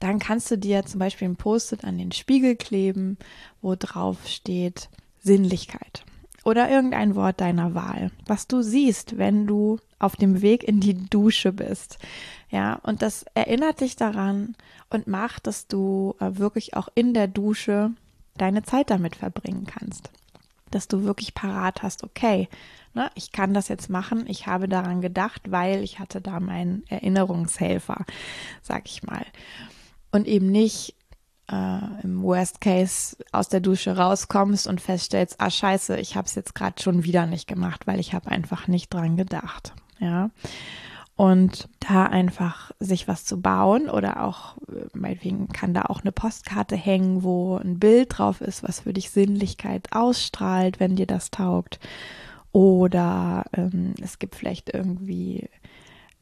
dann 0.00 0.18
kannst 0.18 0.50
du 0.50 0.56
dir 0.56 0.86
zum 0.86 1.00
Beispiel 1.00 1.28
ein 1.28 1.36
Post-it 1.36 1.84
an 1.84 1.98
den 1.98 2.12
Spiegel 2.12 2.56
kleben, 2.56 3.18
wo 3.60 3.74
drauf 3.74 4.26
steht 4.26 4.88
Sinnlichkeit 5.18 6.04
oder 6.48 6.70
irgendein 6.70 7.14
Wort 7.14 7.42
deiner 7.42 7.74
Wahl, 7.74 8.10
was 8.24 8.46
du 8.46 8.62
siehst, 8.62 9.18
wenn 9.18 9.46
du 9.46 9.80
auf 9.98 10.16
dem 10.16 10.40
Weg 10.40 10.64
in 10.64 10.80
die 10.80 10.94
Dusche 10.94 11.52
bist. 11.52 11.98
Ja, 12.48 12.76
und 12.76 13.02
das 13.02 13.26
erinnert 13.34 13.82
dich 13.82 13.96
daran 13.96 14.56
und 14.88 15.06
macht, 15.06 15.46
dass 15.46 15.66
du 15.66 16.14
äh, 16.20 16.38
wirklich 16.38 16.74
auch 16.74 16.88
in 16.94 17.12
der 17.12 17.28
Dusche 17.28 17.90
deine 18.38 18.62
Zeit 18.62 18.88
damit 18.88 19.16
verbringen 19.16 19.66
kannst. 19.66 20.10
Dass 20.70 20.88
du 20.88 21.04
wirklich 21.04 21.34
parat 21.34 21.82
hast, 21.82 22.02
okay, 22.02 22.48
ne, 22.94 23.10
ich 23.14 23.30
kann 23.30 23.52
das 23.52 23.68
jetzt 23.68 23.90
machen, 23.90 24.24
ich 24.26 24.46
habe 24.46 24.68
daran 24.68 25.02
gedacht, 25.02 25.50
weil 25.50 25.82
ich 25.84 25.98
hatte 25.98 26.22
da 26.22 26.40
meinen 26.40 26.82
Erinnerungshelfer, 26.88 28.06
sag 28.62 28.86
ich 28.86 29.02
mal. 29.02 29.26
Und 30.12 30.26
eben 30.26 30.46
nicht 30.46 30.94
äh, 31.50 32.02
im 32.02 32.22
Worst 32.22 32.60
Case 32.60 33.16
aus 33.32 33.48
der 33.48 33.60
Dusche 33.60 33.96
rauskommst 33.96 34.66
und 34.66 34.80
feststellst, 34.80 35.36
ah 35.38 35.50
scheiße, 35.50 35.98
ich 35.98 36.16
habe 36.16 36.26
es 36.26 36.34
jetzt 36.34 36.54
gerade 36.54 36.80
schon 36.82 37.04
wieder 37.04 37.26
nicht 37.26 37.46
gemacht, 37.46 37.86
weil 37.86 38.00
ich 38.00 38.14
habe 38.14 38.30
einfach 38.30 38.68
nicht 38.68 38.92
dran 38.92 39.16
gedacht. 39.16 39.72
Ja. 39.98 40.30
Und 41.16 41.68
da 41.80 42.04
einfach 42.04 42.70
sich 42.78 43.08
was 43.08 43.24
zu 43.24 43.40
bauen 43.40 43.90
oder 43.90 44.22
auch, 44.22 44.56
äh, 44.68 44.86
meinetwegen 44.94 45.48
kann 45.48 45.74
da 45.74 45.82
auch 45.82 46.02
eine 46.02 46.12
Postkarte 46.12 46.76
hängen, 46.76 47.24
wo 47.24 47.56
ein 47.56 47.80
Bild 47.80 48.18
drauf 48.18 48.40
ist, 48.40 48.62
was 48.62 48.80
für 48.80 48.92
dich 48.92 49.10
Sinnlichkeit 49.10 49.88
ausstrahlt, 49.92 50.78
wenn 50.78 50.94
dir 50.94 51.06
das 51.06 51.32
taugt. 51.32 51.80
Oder 52.52 53.46
ähm, 53.52 53.94
es 54.00 54.20
gibt 54.20 54.36
vielleicht 54.36 54.72
irgendwie 54.72 55.48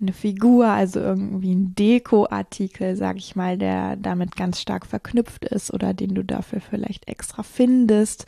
eine 0.00 0.12
Figur, 0.12 0.66
also 0.66 1.00
irgendwie 1.00 1.54
ein 1.54 1.74
Dekoartikel, 1.74 2.96
sag 2.96 3.16
ich 3.16 3.34
mal, 3.34 3.56
der 3.56 3.96
damit 3.96 4.36
ganz 4.36 4.60
stark 4.60 4.86
verknüpft 4.86 5.44
ist 5.46 5.72
oder 5.72 5.94
den 5.94 6.14
du 6.14 6.22
dafür 6.22 6.60
vielleicht 6.60 7.08
extra 7.08 7.42
findest 7.42 8.26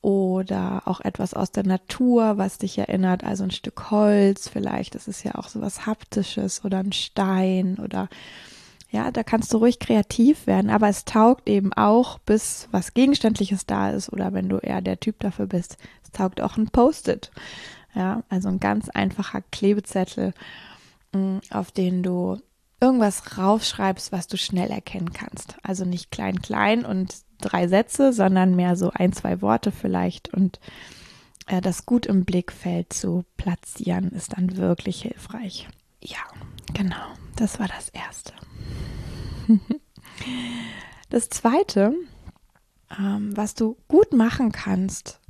oder 0.00 0.82
auch 0.86 1.00
etwas 1.00 1.34
aus 1.34 1.52
der 1.52 1.64
Natur, 1.64 2.38
was 2.38 2.58
dich 2.58 2.78
erinnert, 2.78 3.24
also 3.24 3.44
ein 3.44 3.50
Stück 3.50 3.90
Holz 3.90 4.48
vielleicht, 4.48 4.94
das 4.94 5.08
ist 5.08 5.24
ja 5.24 5.36
auch 5.36 5.48
so 5.48 5.60
was 5.60 5.86
haptisches 5.86 6.64
oder 6.64 6.78
ein 6.78 6.92
Stein 6.92 7.78
oder 7.78 8.08
ja, 8.90 9.10
da 9.10 9.22
kannst 9.22 9.54
du 9.54 9.58
ruhig 9.58 9.78
kreativ 9.78 10.46
werden, 10.46 10.70
aber 10.70 10.88
es 10.88 11.04
taugt 11.06 11.48
eben 11.48 11.72
auch, 11.72 12.18
bis 12.18 12.68
was 12.72 12.94
Gegenständliches 12.94 13.64
da 13.64 13.90
ist 13.90 14.12
oder 14.12 14.34
wenn 14.34 14.48
du 14.48 14.58
eher 14.58 14.82
der 14.82 15.00
Typ 15.00 15.18
dafür 15.20 15.46
bist, 15.46 15.78
es 16.04 16.10
taugt 16.10 16.40
auch 16.40 16.56
ein 16.56 16.68
Post-it. 16.68 17.30
Ja, 17.94 18.22
also 18.28 18.48
ein 18.48 18.58
ganz 18.58 18.88
einfacher 18.88 19.42
Klebezettel, 19.50 20.32
auf 21.50 21.70
den 21.72 22.02
du 22.02 22.38
irgendwas 22.80 23.38
raufschreibst, 23.38 24.10
was 24.12 24.26
du 24.26 24.36
schnell 24.36 24.70
erkennen 24.70 25.12
kannst. 25.12 25.56
Also 25.62 25.84
nicht 25.84 26.10
klein, 26.10 26.42
klein 26.42 26.84
und 26.84 27.14
drei 27.40 27.68
Sätze, 27.68 28.12
sondern 28.12 28.56
mehr 28.56 28.76
so 28.76 28.90
ein, 28.90 29.12
zwei 29.12 29.40
Worte 29.40 29.70
vielleicht 29.70 30.32
und 30.34 30.58
äh, 31.46 31.60
das 31.60 31.86
gut 31.86 32.06
im 32.06 32.24
Blickfeld 32.24 32.92
zu 32.92 33.24
platzieren 33.36 34.10
ist 34.10 34.36
dann 34.36 34.56
wirklich 34.56 35.02
hilfreich. 35.02 35.68
Ja, 36.02 36.18
genau, 36.74 37.06
das 37.36 37.60
war 37.60 37.68
das 37.68 37.88
Erste. 37.90 38.32
das 41.10 41.28
Zweite, 41.28 41.94
ähm, 42.98 43.36
was 43.36 43.54
du 43.54 43.76
gut 43.86 44.12
machen 44.12 44.50
kannst, 44.50 45.20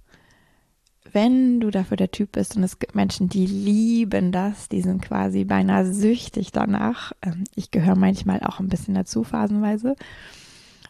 wenn 1.13 1.61
du 1.61 1.71
dafür 1.71 1.97
der 1.97 2.11
Typ 2.11 2.33
bist, 2.33 2.57
und 2.57 2.63
es 2.63 2.79
gibt 2.79 2.95
Menschen, 2.95 3.29
die 3.29 3.47
lieben 3.47 4.33
das, 4.33 4.69
die 4.69 4.83
sind 4.83 5.03
quasi 5.03 5.45
beinahe 5.45 5.93
süchtig 5.93 6.53
danach. 6.53 7.13
Ähm, 7.23 7.45
ich 7.55 7.71
gehöre 7.71 7.97
manchmal 7.97 8.41
auch 8.41 8.61
ein 8.61 8.69
bisschen 8.69 8.95
dazu, 8.95 9.25
phasenweise. 9.25 9.97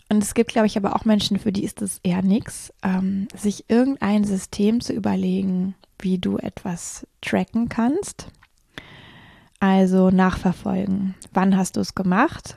Und 0.08 0.22
es 0.22 0.34
gibt, 0.34 0.50
glaube 0.50 0.66
ich, 0.66 0.76
aber 0.76 0.94
auch 0.94 1.04
Menschen, 1.04 1.38
für 1.38 1.52
die 1.52 1.64
ist 1.64 1.80
es 1.80 1.98
eher 2.02 2.22
nichts, 2.22 2.72
ähm, 2.82 3.28
sich 3.34 3.64
irgendein 3.68 4.24
System 4.24 4.80
zu 4.80 4.92
überlegen, 4.92 5.74
wie 5.98 6.18
du 6.18 6.36
etwas 6.36 7.06
tracken 7.22 7.68
kannst. 7.68 8.26
Also 9.58 10.10
nachverfolgen. 10.10 11.14
Wann 11.32 11.56
hast 11.56 11.76
du 11.76 11.80
es 11.80 11.94
gemacht? 11.94 12.56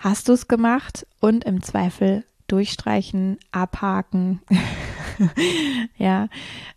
Hast 0.00 0.28
du 0.28 0.32
es 0.32 0.48
gemacht? 0.48 1.06
Und 1.20 1.44
im 1.44 1.62
Zweifel 1.62 2.24
durchstreichen, 2.48 3.38
abhaken. 3.52 4.40
ja, 5.96 6.28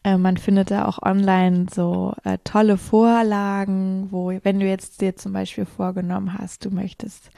äh, 0.03 0.17
man 0.17 0.37
findet 0.37 0.71
da 0.71 0.85
auch 0.85 1.01
online 1.01 1.67
so 1.73 2.13
äh, 2.23 2.37
tolle 2.43 2.77
Vorlagen, 2.77 4.07
wo, 4.11 4.31
wenn 4.43 4.59
du 4.59 4.67
jetzt 4.67 5.01
dir 5.01 5.15
zum 5.15 5.33
Beispiel 5.33 5.65
vorgenommen 5.65 6.37
hast, 6.37 6.65
du 6.65 6.71
möchtest 6.71 7.31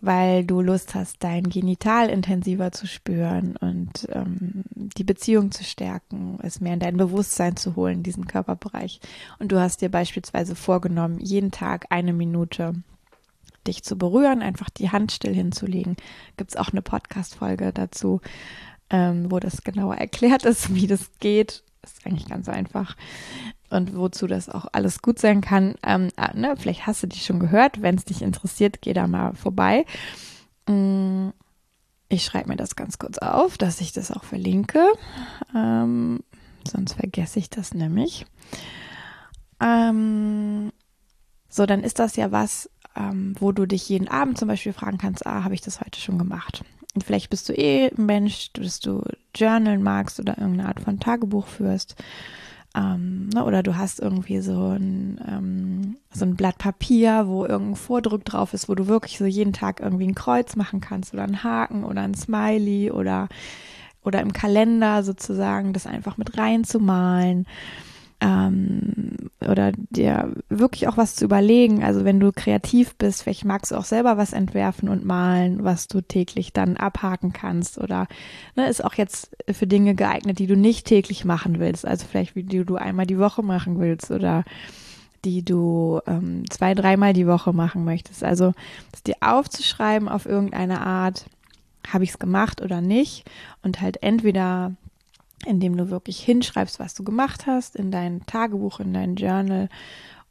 weil 0.00 0.44
du 0.44 0.62
Lust 0.62 0.94
hast, 0.94 1.22
dein 1.22 1.44
Genital 1.44 2.08
intensiver 2.08 2.72
zu 2.72 2.86
spüren 2.86 3.56
und 3.56 4.08
ähm, 4.10 4.64
die 4.74 5.04
Beziehung 5.04 5.50
zu 5.50 5.62
stärken, 5.62 6.38
es 6.42 6.60
mehr 6.60 6.74
in 6.74 6.80
dein 6.80 6.96
Bewusstsein 6.96 7.56
zu 7.56 7.76
holen, 7.76 8.02
diesen 8.02 8.26
Körperbereich. 8.26 9.00
Und 9.38 9.52
du 9.52 9.60
hast 9.60 9.82
dir 9.82 9.90
beispielsweise 9.90 10.54
vorgenommen, 10.54 11.18
jeden 11.20 11.50
Tag 11.50 11.86
eine 11.90 12.12
Minute 12.12 12.74
dich 13.66 13.82
zu 13.82 13.96
berühren, 13.96 14.40
einfach 14.40 14.70
die 14.70 14.90
Hand 14.90 15.12
still 15.12 15.34
hinzulegen. 15.34 15.96
Gibt 16.38 16.50
es 16.50 16.56
auch 16.56 16.70
eine 16.70 16.80
Podcast-Folge 16.80 17.72
dazu, 17.74 18.22
ähm, 18.90 19.30
wo 19.30 19.38
das 19.40 19.62
genauer 19.62 19.96
erklärt 19.96 20.44
ist, 20.44 20.74
wie 20.74 20.86
das 20.86 21.10
geht. 21.20 21.62
Ist 21.82 22.06
eigentlich 22.06 22.28
ganz 22.28 22.48
einfach. 22.48 22.96
und 23.70 23.96
wozu 23.96 24.26
das 24.26 24.48
auch 24.48 24.66
alles 24.72 25.00
gut 25.00 25.18
sein 25.18 25.40
kann. 25.40 25.76
Ähm, 25.84 26.08
äh, 26.16 26.36
ne, 26.36 26.56
vielleicht 26.58 26.86
hast 26.86 27.02
du 27.02 27.06
die 27.06 27.20
schon 27.20 27.38
gehört. 27.38 27.80
Wenn 27.82 27.94
es 27.94 28.04
dich 28.04 28.20
interessiert, 28.20 28.82
geh 28.82 28.92
da 28.92 29.06
mal 29.06 29.32
vorbei. 29.34 29.86
Mm, 30.68 31.28
ich 32.08 32.24
schreibe 32.24 32.48
mir 32.48 32.56
das 32.56 32.74
ganz 32.76 32.98
kurz 32.98 33.18
auf, 33.18 33.56
dass 33.56 33.80
ich 33.80 33.92
das 33.92 34.10
auch 34.10 34.24
verlinke. 34.24 34.84
Ähm, 35.54 36.20
sonst 36.68 36.94
vergesse 36.94 37.38
ich 37.38 37.48
das 37.48 37.72
nämlich. 37.72 38.26
Ähm, 39.60 40.72
so, 41.48 41.66
dann 41.66 41.82
ist 41.82 42.00
das 42.00 42.16
ja 42.16 42.32
was, 42.32 42.68
ähm, 42.96 43.34
wo 43.38 43.52
du 43.52 43.66
dich 43.66 43.88
jeden 43.88 44.08
Abend 44.08 44.38
zum 44.38 44.48
Beispiel 44.48 44.72
fragen 44.72 44.98
kannst, 44.98 45.26
ah, 45.26 45.44
habe 45.44 45.54
ich 45.54 45.60
das 45.60 45.80
heute 45.80 46.00
schon 46.00 46.18
gemacht? 46.18 46.64
Und 46.94 47.04
vielleicht 47.04 47.30
bist 47.30 47.48
du 47.48 47.52
eh 47.52 47.88
ein 47.88 48.06
Mensch, 48.06 48.52
dass 48.52 48.80
du 48.80 49.02
journalen 49.34 49.82
magst 49.82 50.18
oder 50.18 50.38
irgendeine 50.38 50.68
Art 50.68 50.80
von 50.80 50.98
Tagebuch 50.98 51.46
führst. 51.46 51.94
Ähm, 52.74 53.28
ne, 53.30 53.44
oder 53.44 53.62
du 53.62 53.76
hast 53.76 54.00
irgendwie 54.00 54.40
so 54.40 54.70
ein, 54.70 55.20
ähm, 55.26 55.96
so 56.12 56.24
ein 56.24 56.36
Blatt 56.36 56.58
Papier, 56.58 57.24
wo 57.26 57.44
irgendein 57.44 57.76
Vordruck 57.76 58.24
drauf 58.24 58.54
ist, 58.54 58.68
wo 58.68 58.74
du 58.74 58.86
wirklich 58.86 59.18
so 59.18 59.24
jeden 59.24 59.52
Tag 59.52 59.80
irgendwie 59.80 60.06
ein 60.06 60.14
Kreuz 60.14 60.54
machen 60.54 60.80
kannst 60.80 61.12
oder 61.12 61.24
einen 61.24 61.42
Haken 61.42 61.84
oder 61.84 62.02
ein 62.02 62.14
Smiley 62.14 62.92
oder, 62.92 63.28
oder 64.04 64.20
im 64.20 64.32
Kalender 64.32 65.02
sozusagen 65.02 65.72
das 65.72 65.86
einfach 65.86 66.16
mit 66.16 66.38
reinzumalen 66.38 67.46
ähm, 68.20 69.16
oder 69.40 69.72
dir 69.72 70.32
wirklich 70.48 70.88
auch 70.88 70.96
was 70.96 71.14
zu 71.16 71.24
überlegen. 71.24 71.82
Also 71.82 72.04
wenn 72.04 72.20
du 72.20 72.32
kreativ 72.32 72.94
bist, 72.96 73.22
vielleicht 73.22 73.44
magst 73.44 73.72
du 73.72 73.76
auch 73.76 73.84
selber 73.84 74.18
was 74.18 74.32
entwerfen 74.32 74.88
und 74.88 75.04
malen, 75.04 75.64
was 75.64 75.88
du 75.88 76.02
täglich 76.02 76.52
dann 76.52 76.76
abhaken 76.76 77.32
kannst 77.32 77.78
oder 77.78 78.06
ne, 78.56 78.68
ist 78.68 78.84
auch 78.84 78.94
jetzt 78.94 79.36
für 79.50 79.66
Dinge 79.66 79.94
geeignet, 79.94 80.38
die 80.38 80.46
du 80.46 80.56
nicht 80.56 80.86
täglich 80.86 81.24
machen 81.24 81.58
willst. 81.58 81.86
Also 81.86 82.06
vielleicht 82.06 82.36
wie 82.36 82.44
du 82.44 82.76
einmal 82.76 83.06
die 83.06 83.18
Woche 83.18 83.42
machen 83.42 83.80
willst 83.80 84.10
oder 84.10 84.44
die 85.24 85.44
du 85.44 86.00
ähm, 86.06 86.44
zwei, 86.50 86.74
dreimal 86.74 87.12
die 87.12 87.26
Woche 87.26 87.52
machen 87.52 87.84
möchtest. 87.84 88.24
Also 88.24 88.52
das 88.92 89.02
dir 89.02 89.16
aufzuschreiben 89.20 90.08
auf 90.08 90.26
irgendeine 90.26 90.80
Art, 90.80 91.26
habe 91.88 92.04
ich 92.04 92.10
es 92.10 92.18
gemacht 92.18 92.60
oder 92.60 92.80
nicht 92.80 93.24
und 93.62 93.80
halt 93.80 94.02
entweder 94.02 94.72
indem 95.46 95.76
du 95.76 95.90
wirklich 95.90 96.20
hinschreibst, 96.20 96.78
was 96.78 96.94
du 96.94 97.04
gemacht 97.04 97.46
hast, 97.46 97.76
in 97.76 97.90
dein 97.90 98.24
Tagebuch, 98.26 98.80
in 98.80 98.92
dein 98.92 99.16
Journal 99.16 99.68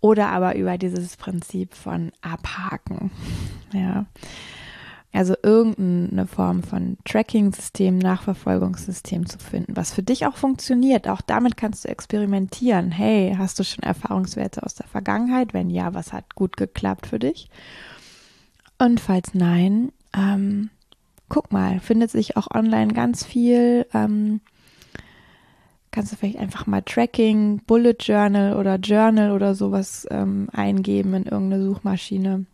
oder 0.02 0.30
aber 0.30 0.56
über 0.56 0.78
dieses 0.78 1.18
Prinzip 1.18 1.74
von 1.74 2.12
Abhaken. 2.22 3.12
Ja. 3.72 4.08
Also 5.12 5.36
irgendeine 5.44 6.26
Form 6.26 6.64
von 6.64 6.98
Tracking-System, 7.06 8.00
Nachverfolgungssystem 8.00 9.28
zu 9.28 9.38
finden, 9.38 9.76
was 9.76 9.92
für 9.92 10.02
dich 10.02 10.26
auch 10.26 10.38
funktioniert. 10.38 11.08
Auch 11.08 11.22
damit 11.22 11.56
kannst 11.56 11.86
du 11.86 11.90
experimentieren. 11.90 12.92
Hey, 12.92 13.36
hast 13.38 13.60
du 13.60 13.64
schon 13.64 13.84
Erfahrungswerte 13.84 14.64
aus 14.64 14.74
der 14.74 14.88
Vergangenheit? 14.88 15.54
Wenn 15.54 15.70
ja, 15.70 15.94
was 15.94 16.14
hat 16.14 16.34
gut 16.34 16.58
geklappt 16.58 17.06
für 17.06 17.20
dich? 17.20 17.50
Und 18.80 19.00
falls 19.00 19.36
nein, 19.36 19.92
ähm, 20.16 20.72
guck 21.28 21.52
mal, 21.52 21.80
findet 21.80 22.12
sich 22.12 22.38
auch 22.38 22.48
online 22.54 22.94
ganz 22.94 23.24
viel 23.24 23.86
ähm, 23.94 24.42
kannst 25.92 26.12
du 26.12 26.16
vielleicht 26.16 26.40
einfach 26.40 26.68
mal 26.68 26.82
Tracking, 26.82 27.62
Bullet 27.66 27.96
Journal 28.00 28.56
oder 28.56 28.76
Journal 28.76 29.32
oder 29.32 29.56
sowas 29.56 30.08
ähm, 30.12 30.48
eingeben 30.52 31.14
in 31.14 31.24
irgendeine 31.24 31.64
Suchmaschine. 31.64 32.46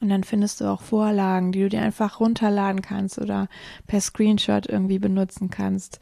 Und 0.00 0.08
dann 0.08 0.24
findest 0.24 0.60
du 0.60 0.64
auch 0.64 0.80
Vorlagen, 0.80 1.52
die 1.52 1.60
du 1.60 1.68
dir 1.68 1.82
einfach 1.82 2.20
runterladen 2.20 2.80
kannst 2.80 3.18
oder 3.18 3.48
per 3.86 4.00
Screenshot 4.00 4.66
irgendwie 4.66 4.98
benutzen 4.98 5.50
kannst. 5.50 6.00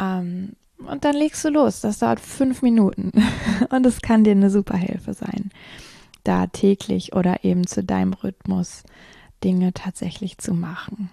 Ähm, 0.00 0.56
und 0.78 1.04
dann 1.04 1.14
legst 1.14 1.44
du 1.44 1.50
los. 1.50 1.80
Das 1.80 2.00
dauert 2.00 2.20
fünf 2.20 2.62
Minuten. 2.62 3.12
und 3.70 3.86
es 3.86 4.00
kann 4.00 4.24
dir 4.24 4.32
eine 4.32 4.50
super 4.50 4.76
Hilfe 4.76 5.14
sein, 5.14 5.50
da 6.24 6.48
täglich 6.48 7.14
oder 7.14 7.44
eben 7.44 7.66
zu 7.66 7.84
deinem 7.84 8.12
Rhythmus 8.12 8.82
Dinge 9.44 9.72
tatsächlich 9.72 10.38
zu 10.38 10.54
machen. 10.54 11.10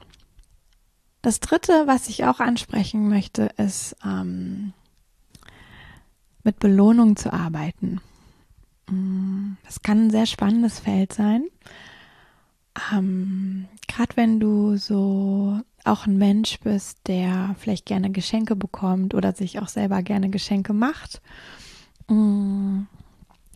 Das 1.22 1.40
dritte, 1.40 1.84
was 1.86 2.08
ich 2.08 2.26
auch 2.26 2.40
ansprechen 2.40 3.10
möchte, 3.10 3.50
ist 3.58 3.96
ähm, 4.06 4.74
mit 6.44 6.60
Belohnung 6.60 7.16
zu 7.16 7.32
arbeiten. 7.34 8.02
Mm, 8.90 9.54
das 9.66 9.82
kann 9.82 10.08
ein 10.08 10.12
sehr 10.12 10.26
spannendes 10.26 10.80
Feld 10.80 11.14
sein. 11.14 11.46
Ähm, 12.94 13.68
Gerade 13.88 14.16
wenn 14.16 14.40
du 14.40 14.78
so 14.78 15.60
auch 15.84 16.06
ein 16.06 16.18
Mensch 16.18 16.60
bist, 16.60 17.00
der 17.08 17.56
vielleicht 17.58 17.86
gerne 17.86 18.12
Geschenke 18.12 18.56
bekommt 18.56 19.14
oder 19.14 19.34
sich 19.34 19.60
auch 19.60 19.68
selber 19.68 20.02
gerne 20.04 20.30
Geschenke 20.30 20.74
macht. 20.74 21.22
Mm, 22.08 22.82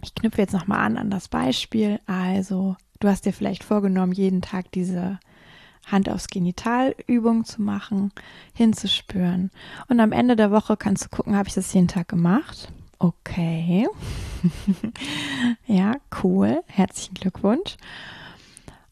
ich 0.01 0.15
knüpfe 0.15 0.41
jetzt 0.41 0.53
nochmal 0.53 0.79
an 0.79 0.97
an 0.97 1.09
das 1.09 1.27
Beispiel. 1.27 1.99
Also, 2.05 2.75
du 2.99 3.07
hast 3.07 3.25
dir 3.25 3.33
vielleicht 3.33 3.63
vorgenommen, 3.63 4.11
jeden 4.11 4.41
Tag 4.41 4.71
diese 4.71 5.19
Hand 5.85 6.09
aufs 6.09 6.27
Genital 6.27 6.95
Übung 7.07 7.45
zu 7.45 7.61
machen, 7.61 8.11
hinzuspüren. 8.53 9.51
Und 9.87 9.99
am 9.99 10.11
Ende 10.11 10.35
der 10.35 10.51
Woche 10.51 10.77
kannst 10.77 11.05
du 11.05 11.09
gucken, 11.09 11.35
habe 11.35 11.47
ich 11.47 11.55
das 11.55 11.73
jeden 11.73 11.87
Tag 11.87 12.07
gemacht? 12.07 12.71
Okay. 12.99 13.87
ja, 15.67 15.95
cool. 16.23 16.61
Herzlichen 16.67 17.15
Glückwunsch. 17.15 17.77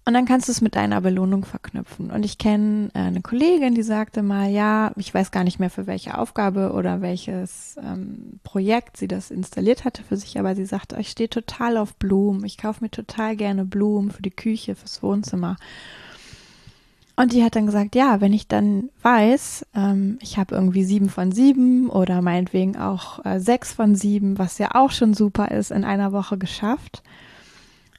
Und 0.04 0.16
dann 0.16 0.26
kannst 0.26 0.48
du 0.48 0.52
es 0.52 0.62
mit 0.62 0.76
deiner 0.76 1.00
Belohnung 1.00 1.46
verknüpfen. 1.46 2.10
Und 2.10 2.26
ich 2.26 2.40
kenne 2.40 2.90
äh, 2.96 3.00
eine 3.00 3.22
Kollegin, 3.22 3.76
die 3.76 3.84
sagte 3.84 4.24
mal, 4.24 4.50
ja, 4.50 4.92
ich 4.98 5.14
weiß 5.14 5.30
gar 5.30 5.44
nicht 5.44 5.60
mehr 5.60 5.70
für 5.70 5.86
welche 5.86 6.18
Aufgabe 6.18 6.74
oder 6.74 7.02
welches 7.02 7.78
ähm, 7.82 8.40
Projekt 8.44 8.98
sie 8.98 9.08
das 9.08 9.30
installiert 9.30 9.86
hatte 9.86 10.04
für 10.04 10.18
sich, 10.18 10.40
aber 10.40 10.56
sie 10.56 10.66
sagte, 10.66 10.98
ich 11.00 11.10
stehe 11.10 11.30
total 11.30 11.78
auf 11.78 11.96
Blumen. 11.96 12.44
Ich 12.46 12.58
kaufe 12.58 12.84
mir 12.84 12.90
total 12.90 13.36
gerne 13.36 13.64
Blumen 13.64 14.10
für 14.10 14.24
die 14.24 14.32
Küche, 14.32 14.76
fürs 14.76 15.04
Wohnzimmer. 15.04 15.58
Und 17.22 17.34
die 17.34 17.44
hat 17.44 17.56
dann 17.56 17.68
gesagt, 17.68 17.94
ja, 17.94 18.20
wenn 18.20 18.34
ich 18.34 18.48
dann 18.48 18.90
weiß, 19.04 19.68
ähm, 19.76 20.18
ich 20.22 20.40
habe 20.40 20.56
irgendwie 20.56 20.84
sieben 20.84 21.08
von 21.08 21.32
sieben 21.32 21.88
oder 21.88 22.20
meinetwegen 22.24 22.78
auch 22.78 23.24
äh, 23.24 23.40
sechs 23.40 23.74
von 23.74 23.94
sieben, 23.94 24.40
was 24.40 24.58
ja 24.58 24.74
auch 24.74 24.90
schon 24.90 25.14
super 25.14 25.52
ist, 25.52 25.70
in 25.70 25.84
einer 25.84 26.14
Woche 26.14 26.40
geschafft, 26.40 27.04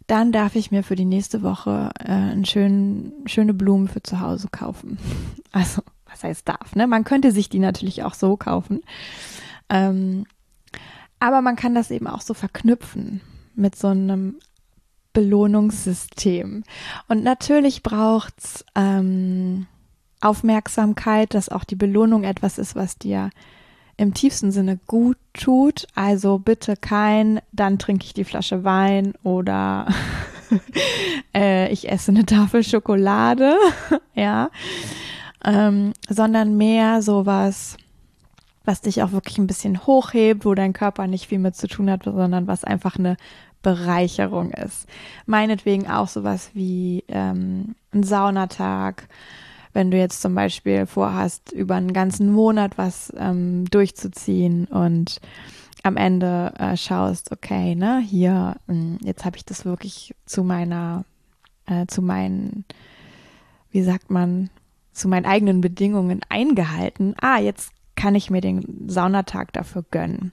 dann 0.08 0.32
darf 0.32 0.56
ich 0.56 0.72
mir 0.72 0.82
für 0.82 0.96
die 0.96 1.04
nächste 1.04 1.42
Woche 1.42 1.90
äh, 2.00 2.11
einen 2.11 2.44
schönen, 2.44 3.12
schöne 3.26 3.54
Blumen 3.54 3.87
für 3.87 4.02
zu 4.02 4.18
Hause 4.18 4.48
kaufen. 4.50 4.98
Also, 5.52 5.82
was 6.11 6.24
heißt 6.24 6.48
darf, 6.48 6.74
ne? 6.74 6.88
Man 6.88 7.04
könnte 7.04 7.30
sich 7.30 7.48
die 7.48 7.61
natürlich 7.61 8.02
auch 8.02 8.14
so 8.14 8.37
kaufen. 8.37 8.80
Ähm, 9.68 10.26
aber 11.20 11.42
man 11.42 11.54
kann 11.54 11.76
das 11.76 11.92
eben 11.92 12.08
auch 12.08 12.22
so 12.22 12.35
verknüpfen 12.35 13.20
mit 13.54 13.76
so 13.76 13.87
einem 13.87 14.40
Belohnungssystem. 15.12 16.64
Und 17.09 17.25
natürlich 17.25 17.83
braucht's 17.83 18.64
ähm, 18.75 19.66
Aufmerksamkeit, 20.20 21.35
dass 21.35 21.48
auch 21.48 21.64
die 21.64 21.77
Belohnung 21.77 22.25
etwas 22.25 22.59
ist, 22.59 22.75
was 22.75 22.98
dir 22.98 23.31
im 23.96 24.14
tiefsten 24.14 24.53
Sinne 24.53 24.79
gut 24.87 25.16
tut. 25.33 25.87
Also 25.94 26.38
bitte 26.38 26.77
kein, 26.77 27.40
dann 27.53 27.79
trinke 27.79 28.05
ich 28.05 28.14
die 28.14 28.25
Flasche 28.25 28.64
Wein 28.64 29.14
oder 29.22 29.87
äh, 31.35 31.70
ich 31.72 31.90
esse 31.90 32.11
eine 32.11 32.27
Tafel 32.27 32.64
Schokolade, 32.64 33.57
ja, 34.14 34.51
ähm, 35.44 35.92
sondern 36.09 36.57
mehr 36.57 37.03
sowas, 37.03 37.77
was 38.64 38.81
dich 38.81 39.03
auch 39.03 39.12
wirklich 39.12 39.38
ein 39.38 39.46
bisschen 39.46 39.87
hochhebt, 39.87 40.44
wo 40.44 40.55
dein 40.55 40.72
Körper 40.72 41.07
nicht 41.07 41.27
viel 41.27 41.38
mit 41.38 41.57
zu 41.57 41.66
tun 41.66 41.90
hat, 41.90 42.05
sondern 42.05 42.46
was 42.46 42.64
einfach 42.64 42.96
eine 42.96 43.16
Bereicherung 43.62 44.51
ist. 44.51 44.87
Meinetwegen 45.27 45.88
auch 45.88 46.09
sowas 46.09 46.51
wie 46.55 47.05
ähm, 47.09 47.75
ein 47.92 48.03
Saunatag, 48.03 49.09
wenn 49.72 49.90
du 49.90 49.96
jetzt 49.96 50.20
zum 50.20 50.35
Beispiel 50.35 50.87
vorhast, 50.87 51.53
über 51.53 51.77
einen 51.77 51.92
ganzen 51.92 52.31
Monat 52.31 52.77
was 52.77 53.12
ähm, 53.16 53.64
durchzuziehen 53.70 54.66
und 54.66 55.20
am 55.83 55.96
Ende 55.96 56.53
äh, 56.59 56.77
schaust, 56.77 57.33
okay, 57.33 57.75
ne, 57.75 58.01
hier, 58.01 58.57
hm, 58.66 58.98
jetzt 59.03 59.25
habe 59.25 59.37
ich 59.37 59.44
das 59.44 59.64
wirklich 59.64 60.14
zu 60.27 60.44
meiner, 60.44 61.05
äh, 61.66 61.87
zu 61.87 62.03
meinen, 62.03 62.64
wie 63.70 63.83
sagt 63.83 64.11
man, 64.11 64.51
zu 64.92 65.09
meinen 65.09 65.27
eigenen 65.27 65.61
Bedingungen 65.61 66.20
eingehalten. 66.29 67.14
Ah, 67.20 67.38
jetzt 67.38 67.72
kann 67.96 68.14
ich 68.14 68.31
mir 68.31 68.40
den 68.40 68.88
Saunatag 68.88 69.52
dafür 69.52 69.85
gönnen. 69.90 70.33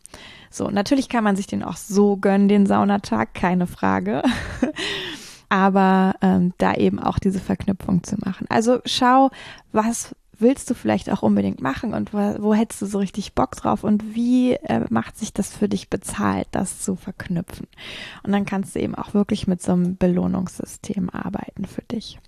So, 0.50 0.70
natürlich 0.70 1.10
kann 1.10 1.24
man 1.24 1.36
sich 1.36 1.48
den 1.48 1.64
auch 1.64 1.78
so 1.78 2.18
gönnen, 2.18 2.48
den 2.48 2.66
Saunatag, 2.66 3.34
keine 3.34 3.68
Frage. 3.68 4.24
Aber 5.50 6.16
ähm, 6.22 6.54
da 6.58 6.76
eben 6.76 7.00
auch 7.00 7.18
diese 7.20 7.40
Verknüpfung 7.40 8.04
zu 8.04 8.18
machen. 8.18 8.46
Also 8.50 8.80
schau, 8.86 9.32
was 9.72 10.16
willst 10.40 10.70
du 10.70 10.74
vielleicht 10.74 11.10
auch 11.10 11.22
unbedingt 11.22 11.62
machen 11.62 11.94
und 11.94 12.14
wo, 12.14 12.18
wo 12.40 12.54
hättest 12.54 12.82
du 12.82 12.86
so 12.86 13.00
richtig 13.00 13.34
Bock 13.34 13.56
drauf 13.56 13.84
und 13.84 14.16
wie 14.16 14.54
äh, 14.54 14.86
macht 14.90 15.18
sich 15.18 15.34
das 15.34 15.56
für 15.56 15.68
dich 15.68 15.90
bezahlt, 15.90 16.48
das 16.52 16.82
zu 16.82 16.96
verknüpfen. 16.96 17.68
Und 18.24 18.32
dann 18.32 18.46
kannst 18.46 18.76
du 18.76 18.80
eben 18.80 18.96
auch 18.96 19.14
wirklich 19.14 19.48
mit 19.48 19.62
so 19.62 19.74
einem 19.74 19.98
Belohnungssystem 19.98 21.10
arbeiten 21.10 21.66
für 21.66 21.84
dich. 21.84 22.20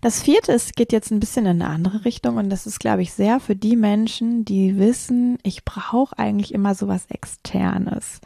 Das 0.00 0.22
vierte 0.22 0.52
ist, 0.52 0.76
geht 0.76 0.92
jetzt 0.92 1.10
ein 1.10 1.20
bisschen 1.20 1.46
in 1.46 1.62
eine 1.62 1.70
andere 1.70 2.04
Richtung 2.04 2.36
und 2.36 2.50
das 2.50 2.66
ist, 2.66 2.80
glaube 2.80 3.02
ich, 3.02 3.12
sehr 3.12 3.40
für 3.40 3.56
die 3.56 3.76
Menschen, 3.76 4.44
die 4.44 4.78
wissen, 4.78 5.38
ich 5.42 5.64
brauche 5.64 6.18
eigentlich 6.18 6.54
immer 6.54 6.74
sowas 6.74 7.06
Externes. 7.08 8.20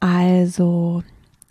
Also 0.00 1.02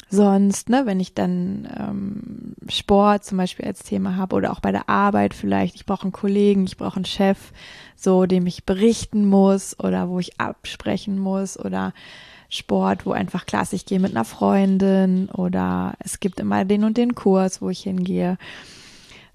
sonst, 0.09 0.69
ne, 0.69 0.85
wenn 0.85 0.99
ich 0.99 1.13
dann 1.13 1.67
ähm, 1.77 2.55
Sport 2.69 3.25
zum 3.25 3.37
Beispiel 3.37 3.65
als 3.65 3.83
Thema 3.83 4.15
habe 4.15 4.35
oder 4.35 4.51
auch 4.51 4.59
bei 4.59 4.71
der 4.71 4.89
Arbeit 4.89 5.33
vielleicht, 5.33 5.75
ich 5.75 5.85
brauche 5.85 6.03
einen 6.03 6.11
Kollegen, 6.11 6.65
ich 6.65 6.77
brauche 6.77 6.95
einen 6.95 7.05
Chef, 7.05 7.51
so 7.95 8.25
dem 8.25 8.47
ich 8.47 8.65
berichten 8.65 9.27
muss 9.27 9.77
oder 9.79 10.09
wo 10.09 10.19
ich 10.19 10.39
absprechen 10.39 11.19
muss 11.19 11.59
oder 11.59 11.93
Sport, 12.49 13.05
wo 13.05 13.11
einfach 13.11 13.45
klar 13.45 13.67
ich 13.71 13.85
gehe 13.85 13.99
mit 13.99 14.11
einer 14.11 14.23
Freundin 14.23 15.29
oder 15.29 15.95
es 15.99 16.19
gibt 16.19 16.39
immer 16.39 16.63
den 16.63 16.85
und 16.85 16.97
den 16.97 17.13
Kurs, 17.13 17.61
wo 17.61 17.69
ich 17.69 17.81
hingehe. 17.81 18.37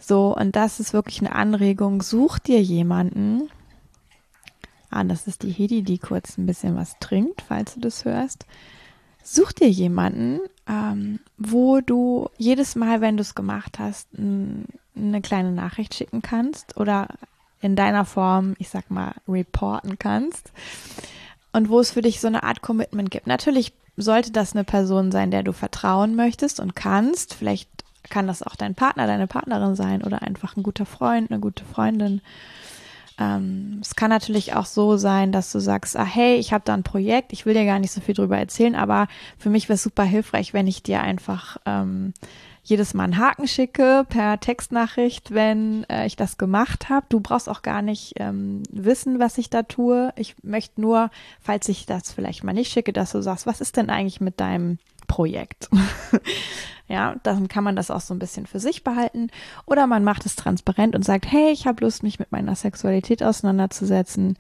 So, 0.04 0.36
und 0.36 0.56
das 0.56 0.80
ist 0.80 0.92
wirklich 0.92 1.20
eine 1.20 1.34
Anregung. 1.34 2.02
Such 2.02 2.38
dir 2.40 2.60
jemanden. 2.60 3.48
Ah, 4.90 5.04
das 5.04 5.26
ist 5.26 5.42
die 5.42 5.50
Hedi, 5.50 5.82
die 5.82 5.98
kurz 5.98 6.36
ein 6.36 6.46
bisschen 6.46 6.76
was 6.76 6.98
trinkt, 6.98 7.42
falls 7.42 7.74
du 7.74 7.80
das 7.80 8.04
hörst 8.04 8.44
Such 9.22 9.52
dir 9.52 9.70
jemanden, 9.70 10.40
ähm, 10.68 11.20
wo 11.38 11.80
du 11.80 12.28
jedes 12.38 12.74
Mal, 12.74 13.00
wenn 13.00 13.16
du 13.16 13.20
es 13.20 13.34
gemacht 13.34 13.78
hast, 13.78 14.08
eine 14.18 15.22
kleine 15.22 15.52
Nachricht 15.52 15.94
schicken 15.94 16.22
kannst 16.22 16.76
oder 16.76 17.08
in 17.60 17.76
deiner 17.76 18.04
Form, 18.04 18.54
ich 18.58 18.68
sag 18.68 18.90
mal, 18.90 19.14
reporten 19.28 19.98
kannst. 19.98 20.50
Und 21.52 21.68
wo 21.68 21.78
es 21.78 21.92
für 21.92 22.02
dich 22.02 22.20
so 22.20 22.26
eine 22.26 22.42
Art 22.42 22.62
Commitment 22.62 23.10
gibt. 23.10 23.26
Natürlich 23.26 23.72
sollte 23.96 24.32
das 24.32 24.54
eine 24.54 24.64
Person 24.64 25.12
sein, 25.12 25.30
der 25.30 25.42
du 25.42 25.52
vertrauen 25.52 26.16
möchtest 26.16 26.58
und 26.58 26.74
kannst. 26.74 27.34
Vielleicht 27.34 27.68
kann 28.08 28.26
das 28.26 28.42
auch 28.42 28.56
dein 28.56 28.74
Partner, 28.74 29.06
deine 29.06 29.26
Partnerin 29.26 29.74
sein 29.74 30.02
oder 30.02 30.22
einfach 30.22 30.56
ein 30.56 30.62
guter 30.62 30.86
Freund, 30.86 31.30
eine 31.30 31.40
gute 31.40 31.64
Freundin. 31.64 32.20
Ähm, 33.18 33.78
es 33.80 33.94
kann 33.94 34.10
natürlich 34.10 34.54
auch 34.54 34.66
so 34.66 34.96
sein, 34.96 35.32
dass 35.32 35.52
du 35.52 35.58
sagst, 35.58 35.96
ah, 35.96 36.04
hey, 36.04 36.36
ich 36.36 36.52
habe 36.52 36.64
da 36.64 36.74
ein 36.74 36.82
Projekt, 36.82 37.32
ich 37.32 37.46
will 37.46 37.54
dir 37.54 37.64
gar 37.64 37.78
nicht 37.78 37.92
so 37.92 38.00
viel 38.00 38.14
drüber 38.14 38.38
erzählen, 38.38 38.74
aber 38.74 39.06
für 39.38 39.50
mich 39.50 39.68
wäre 39.68 39.74
es 39.74 39.82
super 39.82 40.04
hilfreich, 40.04 40.54
wenn 40.54 40.66
ich 40.66 40.82
dir 40.82 41.02
einfach 41.02 41.58
ähm, 41.66 42.14
jedes 42.64 42.94
Mal 42.94 43.04
einen 43.04 43.18
Haken 43.18 43.48
schicke 43.48 44.06
per 44.08 44.38
Textnachricht, 44.38 45.34
wenn 45.34 45.84
äh, 45.90 46.06
ich 46.06 46.16
das 46.16 46.38
gemacht 46.38 46.88
habe. 46.88 47.06
Du 47.08 47.20
brauchst 47.20 47.48
auch 47.48 47.62
gar 47.62 47.82
nicht 47.82 48.14
ähm, 48.16 48.62
wissen, 48.70 49.18
was 49.18 49.36
ich 49.38 49.50
da 49.50 49.64
tue. 49.64 50.12
Ich 50.16 50.36
möchte 50.42 50.80
nur, 50.80 51.10
falls 51.40 51.68
ich 51.68 51.86
das 51.86 52.12
vielleicht 52.12 52.44
mal 52.44 52.52
nicht 52.52 52.72
schicke, 52.72 52.92
dass 52.92 53.12
du 53.12 53.20
sagst, 53.20 53.46
was 53.46 53.60
ist 53.60 53.76
denn 53.76 53.90
eigentlich 53.90 54.20
mit 54.20 54.38
deinem 54.38 54.78
Projekt? 55.06 55.68
Ja, 56.88 57.16
dann 57.22 57.48
kann 57.48 57.64
man 57.64 57.74
das 57.74 57.90
auch 57.90 58.02
so 58.02 58.12
ein 58.12 58.18
bisschen 58.18 58.44
für 58.44 58.60
sich 58.60 58.84
behalten. 58.84 59.28
Oder 59.64 59.86
man 59.86 60.04
macht 60.04 60.26
es 60.26 60.36
transparent 60.36 60.94
und 60.94 61.06
sagt, 61.06 61.24
hey, 61.30 61.50
ich 61.50 61.66
habe 61.66 61.82
Lust, 61.82 62.02
mich 62.02 62.18
mit 62.18 62.32
meiner 62.32 62.54
Sexualität 62.54 63.22
auseinanderzusetzen. 63.22 64.36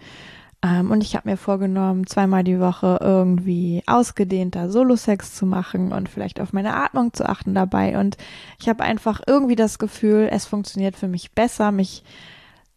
Ähm, 0.62 0.90
und 0.90 1.02
ich 1.02 1.16
habe 1.16 1.30
mir 1.30 1.38
vorgenommen, 1.38 2.06
zweimal 2.06 2.44
die 2.44 2.60
Woche 2.60 2.98
irgendwie 3.00 3.82
ausgedehnter 3.86 4.70
Solo-Sex 4.70 5.34
zu 5.34 5.46
machen 5.46 5.92
und 5.92 6.10
vielleicht 6.10 6.40
auf 6.40 6.52
meine 6.52 6.74
Atmung 6.76 7.14
zu 7.14 7.26
achten 7.26 7.54
dabei. 7.54 7.98
Und 7.98 8.18
ich 8.60 8.68
habe 8.68 8.84
einfach 8.84 9.22
irgendwie 9.26 9.56
das 9.56 9.78
Gefühl, 9.78 10.28
es 10.30 10.44
funktioniert 10.44 10.94
für 10.94 11.08
mich 11.08 11.32
besser, 11.32 11.72
mich 11.72 12.04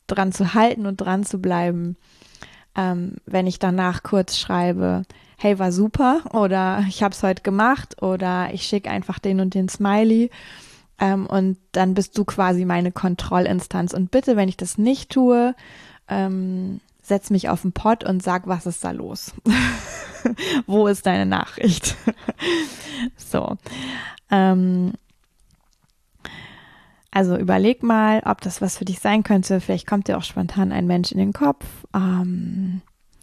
dran 0.08 0.32
zu 0.32 0.54
halten 0.54 0.86
und 0.86 0.98
dran 0.98 1.26
zu 1.26 1.42
bleiben, 1.42 1.98
ähm, 2.76 3.16
wenn 3.26 3.48
ich 3.48 3.60
danach 3.60 4.04
kurz 4.04 4.38
schreibe, 4.38 5.04
hey, 5.38 5.60
war 5.60 5.72
super 5.72 6.22
oder 6.34 6.86
ich 6.88 7.04
habe 7.04 7.14
es 7.14 7.24
heute 7.24 7.44
gemacht 7.44 8.02
oder 8.02 8.50
ich 8.54 8.64
schicke 8.64 8.90
einfach 8.90 9.20
den 9.20 9.40
und 9.40 9.54
den 9.54 9.70
Smiley. 9.70 10.30
Ähm, 11.00 11.26
und 11.26 11.58
dann 11.74 11.94
bist 11.94 12.18
du 12.18 12.24
quasi 12.24 12.64
meine 12.64 12.92
Kontrollinstanz. 12.92 13.94
Und 13.94 14.12
bitte, 14.12 14.38
wenn 14.38 14.48
ich 14.48 14.58
das 14.58 14.78
nicht 14.78 15.12
tue, 15.12 15.54
ähm, 16.08 16.80
setz 17.02 17.30
mich 17.30 17.50
auf 17.50 17.62
den 17.62 17.74
Pott 17.74 18.04
und 18.04 18.24
sag, 18.24 18.48
was 18.48 18.66
ist 18.66 18.84
da 18.84 18.92
los? 18.92 19.34
Wo 20.66 20.88
ist 20.88 21.06
deine 21.06 21.26
Nachricht? 21.26 21.96
so. 23.18 23.58
Ähm, 24.32 24.94
also 27.16 27.38
überleg 27.38 27.82
mal, 27.82 28.22
ob 28.26 28.42
das 28.42 28.62
was 28.62 28.78
für 28.78 28.84
dich 28.84 29.00
sein 29.00 29.24
könnte. 29.24 29.62
Vielleicht 29.62 29.88
kommt 29.88 30.10
dir 30.10 30.18
auch 30.18 30.24
spontan 30.24 30.74
ein 30.74 30.86
Mensch 30.86 31.14
in 31.14 31.18
den 31.18 31.32
Kopf. 31.32 31.66
Ähm, 31.96 32.82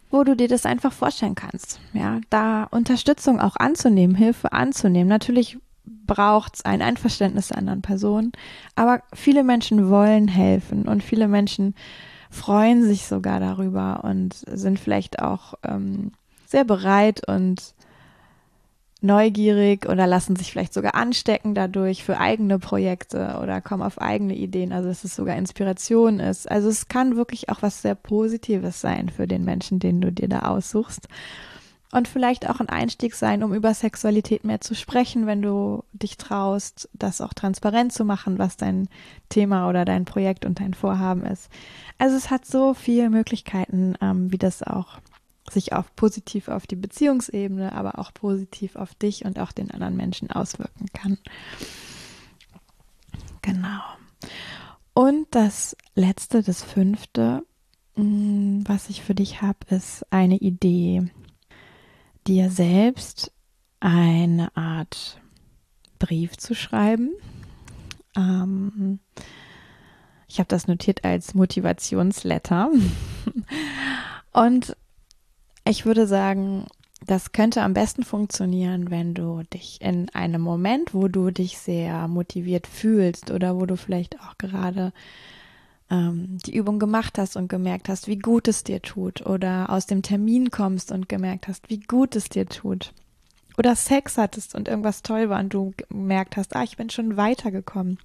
wo 0.09 0.23
du 0.23 0.35
dir 0.35 0.47
das 0.47 0.65
einfach 0.65 0.91
vorstellen 0.91 1.35
kannst. 1.35 1.79
Ja, 1.93 2.19
da 2.31 2.63
Unterstützung 2.63 3.39
auch 3.39 3.55
anzunehmen, 3.55 4.15
Hilfe 4.15 4.51
anzunehmen. 4.51 5.09
Natürlich 5.09 5.59
braucht 5.85 6.55
es 6.55 6.65
ein 6.65 6.81
Einverständnis 6.81 7.49
der 7.49 7.59
anderen 7.59 7.83
Person, 7.83 8.31
aber 8.75 9.03
viele 9.13 9.43
Menschen 9.43 9.89
wollen 9.89 10.27
helfen 10.27 10.87
und 10.87 11.03
viele 11.03 11.27
Menschen 11.27 11.75
freuen 12.31 12.83
sich 12.83 13.05
sogar 13.05 13.39
darüber 13.39 14.03
und 14.03 14.33
sind 14.33 14.79
vielleicht 14.79 15.19
auch 15.19 15.53
ähm, 15.63 16.13
sehr 16.47 16.63
bereit 16.63 17.27
und 17.27 17.72
neugierig 19.03 19.87
oder 19.87 20.07
lassen 20.07 20.35
sich 20.35 20.51
vielleicht 20.51 20.73
sogar 20.73 20.95
anstecken 20.95 21.53
dadurch 21.53 22.03
für 22.03 22.19
eigene 22.19 22.57
Projekte 22.57 23.39
oder 23.43 23.59
kommen 23.59 23.83
auf 23.83 24.01
eigene 24.01 24.33
Ideen, 24.33 24.71
also 24.71 24.87
dass 24.87 25.03
es 25.03 25.15
sogar 25.15 25.35
Inspiration 25.35 26.19
ist. 26.19 26.49
Also 26.49 26.69
es 26.69 26.87
kann 26.87 27.17
wirklich 27.17 27.49
auch 27.49 27.61
was 27.61 27.81
sehr 27.81 27.95
Positives 27.95 28.79
sein 28.79 29.09
für 29.09 29.27
den 29.27 29.43
Menschen, 29.43 29.79
den 29.79 29.99
du 29.99 30.11
dir 30.11 30.29
da 30.29 30.39
aussuchst. 30.39 31.07
Und 31.91 32.07
vielleicht 32.07 32.49
auch 32.49 32.59
ein 32.59 32.69
Einstieg 32.69 33.13
sein, 33.13 33.43
um 33.43 33.53
über 33.53 33.71
Sexualität 33.75 34.45
mehr 34.45 34.61
zu 34.61 34.73
sprechen, 34.73 35.27
wenn 35.27 35.43
du 35.43 35.83
dich 35.91 36.17
traust, 36.17 36.89
das 36.93 37.21
auch 37.21 37.33
transparent 37.33 37.93
zu 37.93 38.03
machen, 38.03 38.39
was 38.39 38.57
dein 38.57 38.89
Thema 39.29 39.69
oder 39.69 39.85
dein 39.85 40.05
Projekt 40.05 40.43
und 40.43 40.59
dein 40.59 40.73
Vorhaben 40.73 41.23
ist. 41.23 41.51
Also 41.99 42.15
es 42.15 42.31
hat 42.31 42.47
so 42.47 42.73
viele 42.73 43.11
Möglichkeiten, 43.11 43.93
ähm, 44.01 44.31
wie 44.31 44.39
das 44.39 44.63
auch 44.63 44.97
sich 45.51 45.73
auf 45.73 45.95
positiv 45.95 46.47
auf 46.47 46.67
die 46.67 46.75
Beziehungsebene, 46.75 47.73
aber 47.73 47.99
auch 47.99 48.13
positiv 48.13 48.75
auf 48.75 48.95
dich 48.95 49.25
und 49.25 49.39
auch 49.39 49.51
den 49.51 49.71
anderen 49.71 49.95
Menschen 49.95 50.31
auswirken 50.31 50.87
kann. 50.93 51.17
Genau. 53.41 53.81
Und 54.93 55.27
das 55.31 55.75
letzte, 55.95 56.43
das 56.43 56.63
fünfte, 56.63 57.43
mm, 57.95 58.61
was 58.65 58.89
ich 58.89 59.01
für 59.01 59.15
dich 59.15 59.41
habe, 59.41 59.59
ist 59.69 60.05
eine 60.11 60.37
Idee, 60.37 61.11
dir 62.27 62.49
selbst 62.49 63.31
eine 63.79 64.55
Art 64.55 65.19
Brief 65.99 66.37
zu 66.37 66.55
schreiben. 66.55 67.11
Ähm, 68.15 68.99
ich 70.27 70.39
habe 70.39 70.47
das 70.47 70.67
notiert 70.67 71.03
als 71.03 71.33
Motivationsletter. 71.33 72.69
Und 74.33 74.75
ich 75.65 75.85
würde 75.85 76.07
sagen, 76.07 76.65
das 77.05 77.31
könnte 77.31 77.61
am 77.61 77.73
besten 77.73 78.03
funktionieren, 78.03 78.89
wenn 78.89 79.13
du 79.13 79.43
dich 79.53 79.81
in 79.81 80.09
einem 80.09 80.41
Moment, 80.41 80.93
wo 80.93 81.07
du 81.07 81.31
dich 81.31 81.57
sehr 81.57 82.07
motiviert 82.07 82.67
fühlst 82.67 83.31
oder 83.31 83.57
wo 83.59 83.65
du 83.65 83.75
vielleicht 83.75 84.19
auch 84.21 84.37
gerade 84.37 84.93
ähm, 85.89 86.37
die 86.45 86.55
Übung 86.55 86.79
gemacht 86.79 87.17
hast 87.17 87.35
und 87.35 87.49
gemerkt 87.49 87.89
hast, 87.89 88.07
wie 88.07 88.19
gut 88.19 88.47
es 88.47 88.63
dir 88.63 88.81
tut 88.81 89.25
oder 89.25 89.69
aus 89.69 89.85
dem 89.85 90.01
Termin 90.01 90.49
kommst 90.49 90.91
und 90.91 91.09
gemerkt 91.09 91.47
hast, 91.47 91.69
wie 91.69 91.79
gut 91.79 92.15
es 92.15 92.29
dir 92.29 92.45
tut 92.45 92.93
oder 93.57 93.75
Sex 93.75 94.17
hattest 94.17 94.55
und 94.55 94.67
irgendwas 94.67 95.03
toll 95.03 95.29
war 95.29 95.39
und 95.39 95.53
du 95.53 95.73
gemerkt 95.89 96.37
hast, 96.37 96.55
ah, 96.55 96.63
ich 96.63 96.77
bin 96.77 96.89
schon 96.89 97.17
weitergekommen. 97.17 97.99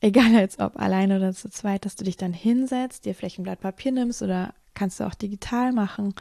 Egal 0.00 0.32
jetzt 0.32 0.60
ob 0.60 0.78
alleine 0.78 1.16
oder 1.16 1.32
zu 1.32 1.48
zweit, 1.48 1.84
dass 1.84 1.96
du 1.96 2.04
dich 2.04 2.16
dann 2.16 2.32
hinsetzt, 2.32 3.04
dir 3.04 3.14
vielleicht 3.14 3.38
ein 3.38 3.44
Blatt 3.44 3.60
Papier 3.60 3.92
nimmst 3.92 4.22
oder 4.22 4.52
kannst 4.74 5.00
du 5.00 5.04
auch 5.04 5.14
digital 5.14 5.72
machen. 5.72 6.14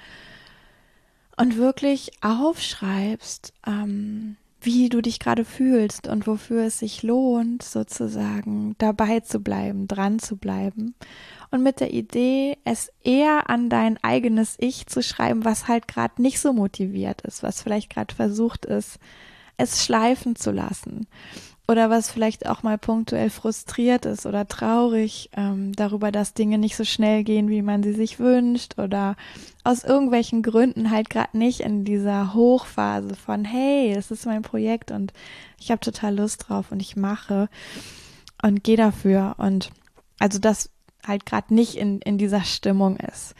Und 1.37 1.57
wirklich 1.57 2.11
aufschreibst, 2.21 3.53
ähm, 3.65 4.37
wie 4.61 4.89
du 4.89 5.01
dich 5.01 5.19
gerade 5.19 5.43
fühlst 5.43 6.07
und 6.07 6.27
wofür 6.27 6.65
es 6.65 6.79
sich 6.79 7.01
lohnt, 7.01 7.63
sozusagen 7.63 8.75
dabei 8.77 9.21
zu 9.21 9.39
bleiben, 9.39 9.87
dran 9.87 10.19
zu 10.19 10.37
bleiben. 10.37 10.93
Und 11.49 11.63
mit 11.63 11.79
der 11.79 11.93
Idee, 11.93 12.57
es 12.63 12.91
eher 13.03 13.49
an 13.49 13.69
dein 13.69 14.01
eigenes 14.03 14.55
Ich 14.59 14.85
zu 14.85 15.01
schreiben, 15.01 15.43
was 15.43 15.67
halt 15.67 15.87
gerade 15.87 16.21
nicht 16.21 16.39
so 16.39 16.53
motiviert 16.53 17.21
ist, 17.21 17.41
was 17.41 17.63
vielleicht 17.63 17.89
gerade 17.89 18.13
versucht 18.13 18.65
ist, 18.65 18.99
es 19.57 19.83
schleifen 19.83 20.35
zu 20.35 20.51
lassen 20.51 21.07
oder 21.67 21.89
was 21.89 22.11
vielleicht 22.11 22.47
auch 22.47 22.63
mal 22.63 22.77
punktuell 22.77 23.29
frustriert 23.29 24.05
ist 24.05 24.25
oder 24.25 24.47
traurig 24.47 25.29
ähm, 25.37 25.73
darüber, 25.73 26.11
dass 26.11 26.33
Dinge 26.33 26.57
nicht 26.57 26.75
so 26.75 26.83
schnell 26.83 27.23
gehen, 27.23 27.49
wie 27.49 27.61
man 27.61 27.83
sie 27.83 27.93
sich 27.93 28.19
wünscht 28.19 28.77
oder 28.77 29.15
aus 29.63 29.83
irgendwelchen 29.83 30.41
Gründen 30.43 30.91
halt 30.91 31.09
gerade 31.09 31.37
nicht 31.37 31.61
in 31.61 31.85
dieser 31.85 32.33
Hochphase 32.33 33.15
von, 33.15 33.45
hey, 33.45 33.93
es 33.93 34.11
ist 34.11 34.25
mein 34.25 34.41
Projekt 34.41 34.91
und 34.91 35.13
ich 35.59 35.71
habe 35.71 35.79
total 35.79 36.17
Lust 36.17 36.49
drauf 36.49 36.71
und 36.71 36.81
ich 36.81 36.95
mache 36.95 37.47
und 38.41 38.63
gehe 38.63 38.77
dafür 38.77 39.35
und 39.37 39.69
also 40.19 40.39
das 40.39 40.69
halt 41.05 41.25
gerade 41.25 41.53
nicht 41.53 41.75
in, 41.75 41.99
in 42.01 42.17
dieser 42.17 42.43
Stimmung 42.43 42.97
ist. 42.97 43.35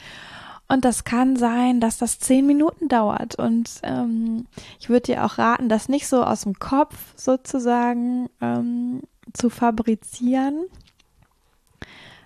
Und 0.71 0.85
das 0.85 1.03
kann 1.03 1.35
sein, 1.35 1.81
dass 1.81 1.97
das 1.97 2.19
zehn 2.19 2.47
Minuten 2.47 2.87
dauert. 2.87 3.35
Und 3.35 3.69
ähm, 3.83 4.47
ich 4.79 4.87
würde 4.87 5.07
dir 5.07 5.25
auch 5.25 5.37
raten, 5.37 5.67
das 5.67 5.89
nicht 5.89 6.07
so 6.07 6.23
aus 6.23 6.43
dem 6.43 6.59
Kopf 6.59 6.95
sozusagen 7.17 8.29
ähm, 8.39 9.01
zu 9.33 9.49
fabrizieren, 9.49 10.63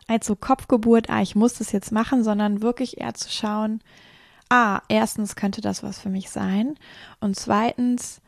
als 0.05 0.27
so 0.27 0.35
Kopfgeburt, 0.35 1.09
ah, 1.09 1.23
ich 1.23 1.35
muss 1.35 1.55
das 1.55 1.71
jetzt 1.71 1.91
machen, 1.91 2.23
sondern 2.23 2.61
wirklich 2.61 3.01
eher 3.01 3.15
zu 3.15 3.31
schauen, 3.31 3.81
ah, 4.49 4.81
erstens 4.89 5.35
könnte 5.35 5.61
das 5.61 5.81
was 5.81 5.97
für 5.97 6.09
mich 6.09 6.29
sein 6.29 6.75
und 7.19 7.35
zweitens 7.35 8.21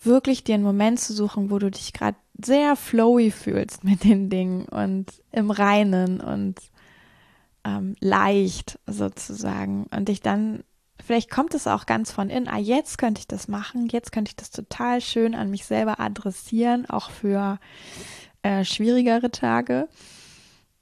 wirklich 0.00 0.44
dir 0.44 0.54
einen 0.54 0.62
Moment 0.62 1.00
zu 1.00 1.12
suchen, 1.12 1.50
wo 1.50 1.58
du 1.58 1.72
dich 1.72 1.92
gerade 1.92 2.16
sehr 2.40 2.76
flowy 2.76 3.32
fühlst 3.32 3.82
mit 3.82 4.04
den 4.04 4.30
Dingen 4.30 4.66
und 4.66 5.06
im 5.32 5.50
Reinen 5.50 6.20
und 6.20 6.54
ähm, 7.64 7.96
leicht 8.00 8.78
sozusagen 8.86 9.86
und 9.90 10.08
dich 10.08 10.20
dann 10.20 10.64
Vielleicht 11.02 11.28
kommt 11.28 11.54
es 11.54 11.66
auch 11.66 11.86
ganz 11.86 12.12
von 12.12 12.30
innen, 12.30 12.48
ah, 12.48 12.56
jetzt 12.56 12.98
könnte 12.98 13.18
ich 13.18 13.26
das 13.26 13.48
machen, 13.48 13.88
jetzt 13.88 14.12
könnte 14.12 14.30
ich 14.30 14.36
das 14.36 14.50
total 14.50 15.00
schön 15.00 15.34
an 15.34 15.50
mich 15.50 15.66
selber 15.66 15.98
adressieren, 15.98 16.88
auch 16.88 17.10
für 17.10 17.58
äh, 18.42 18.64
schwierigere 18.64 19.30
Tage. 19.30 19.88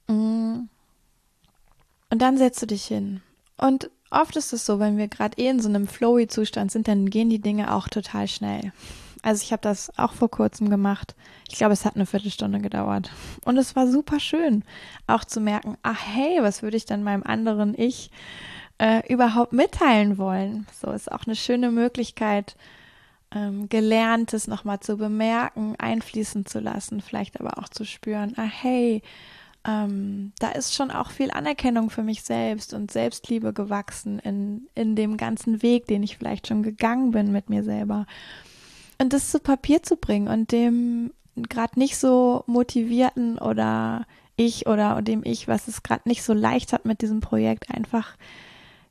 Mm. 0.08 0.68
Und 2.10 2.18
dann 2.18 2.36
setzt 2.36 2.60
du 2.60 2.66
dich 2.66 2.84
hin. 2.84 3.22
Und 3.56 3.90
oft 4.10 4.36
ist 4.36 4.52
es 4.52 4.66
so, 4.66 4.78
wenn 4.78 4.98
wir 4.98 5.08
gerade 5.08 5.38
eh 5.38 5.48
in 5.48 5.60
so 5.60 5.68
einem 5.68 5.88
flowy 5.88 6.28
Zustand 6.28 6.70
sind, 6.70 6.88
dann 6.88 7.08
gehen 7.08 7.30
die 7.30 7.40
Dinge 7.40 7.74
auch 7.74 7.88
total 7.88 8.28
schnell. 8.28 8.72
Also 9.22 9.42
ich 9.42 9.52
habe 9.52 9.62
das 9.62 9.96
auch 9.96 10.12
vor 10.12 10.30
kurzem 10.30 10.68
gemacht. 10.68 11.14
Ich 11.48 11.56
glaube, 11.56 11.72
es 11.72 11.84
hat 11.84 11.94
eine 11.94 12.06
Viertelstunde 12.06 12.60
gedauert. 12.60 13.10
Und 13.44 13.56
es 13.56 13.76
war 13.76 13.86
super 13.86 14.18
schön, 14.18 14.64
auch 15.06 15.24
zu 15.24 15.40
merken, 15.40 15.76
ach 15.82 16.00
hey, 16.04 16.38
was 16.42 16.62
würde 16.62 16.76
ich 16.76 16.86
dann 16.86 17.04
meinem 17.04 17.22
anderen 17.22 17.78
Ich 17.78 18.10
äh, 18.78 19.06
überhaupt 19.12 19.52
mitteilen 19.52 20.18
wollen. 20.18 20.66
So 20.80 20.90
ist 20.90 21.10
auch 21.10 21.24
eine 21.24 21.36
schöne 21.36 21.70
Möglichkeit, 21.70 22.56
ähm, 23.34 23.68
Gelerntes 23.68 24.48
nochmal 24.48 24.80
zu 24.80 24.96
bemerken, 24.96 25.76
einfließen 25.78 26.46
zu 26.46 26.58
lassen, 26.58 27.00
vielleicht 27.00 27.40
aber 27.40 27.58
auch 27.58 27.68
zu 27.68 27.84
spüren, 27.84 28.34
ah 28.36 28.42
hey, 28.42 29.02
ähm, 29.64 30.32
da 30.40 30.50
ist 30.50 30.74
schon 30.74 30.90
auch 30.90 31.10
viel 31.10 31.30
Anerkennung 31.30 31.90
für 31.90 32.02
mich 32.02 32.22
selbst 32.22 32.74
und 32.74 32.90
Selbstliebe 32.90 33.52
gewachsen 33.52 34.18
in, 34.18 34.66
in 34.74 34.96
dem 34.96 35.16
ganzen 35.16 35.62
Weg, 35.62 35.86
den 35.86 36.02
ich 36.02 36.18
vielleicht 36.18 36.48
schon 36.48 36.62
gegangen 36.64 37.12
bin 37.12 37.30
mit 37.30 37.48
mir 37.48 37.62
selber. 37.62 38.06
Und 39.02 39.12
das 39.12 39.30
zu 39.30 39.40
Papier 39.40 39.82
zu 39.82 39.96
bringen 39.96 40.28
und 40.28 40.52
dem 40.52 41.12
gerade 41.34 41.76
nicht 41.76 41.96
so 41.96 42.44
motivierten 42.46 43.36
oder 43.38 44.06
ich 44.36 44.68
oder 44.68 45.02
dem 45.02 45.22
ich, 45.24 45.48
was 45.48 45.66
es 45.66 45.82
gerade 45.82 46.08
nicht 46.08 46.22
so 46.22 46.32
leicht 46.32 46.72
hat 46.72 46.84
mit 46.84 47.02
diesem 47.02 47.20
Projekt, 47.20 47.68
einfach 47.68 48.16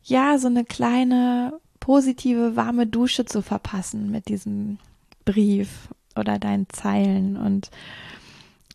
ja, 0.04 0.38
so 0.38 0.47
eine 0.47 0.65
kleine 0.65 1.54
positive, 1.80 2.58
warme 2.58 2.88
Dusche 2.88 3.24
zu 3.24 3.41
verpassen 3.41 4.12
mit 4.12 4.28
diesem 4.28 4.80
Brief 5.24 5.88
oder 6.17 6.39
deinen 6.39 6.67
Zeilen 6.69 7.38
und 7.38 7.69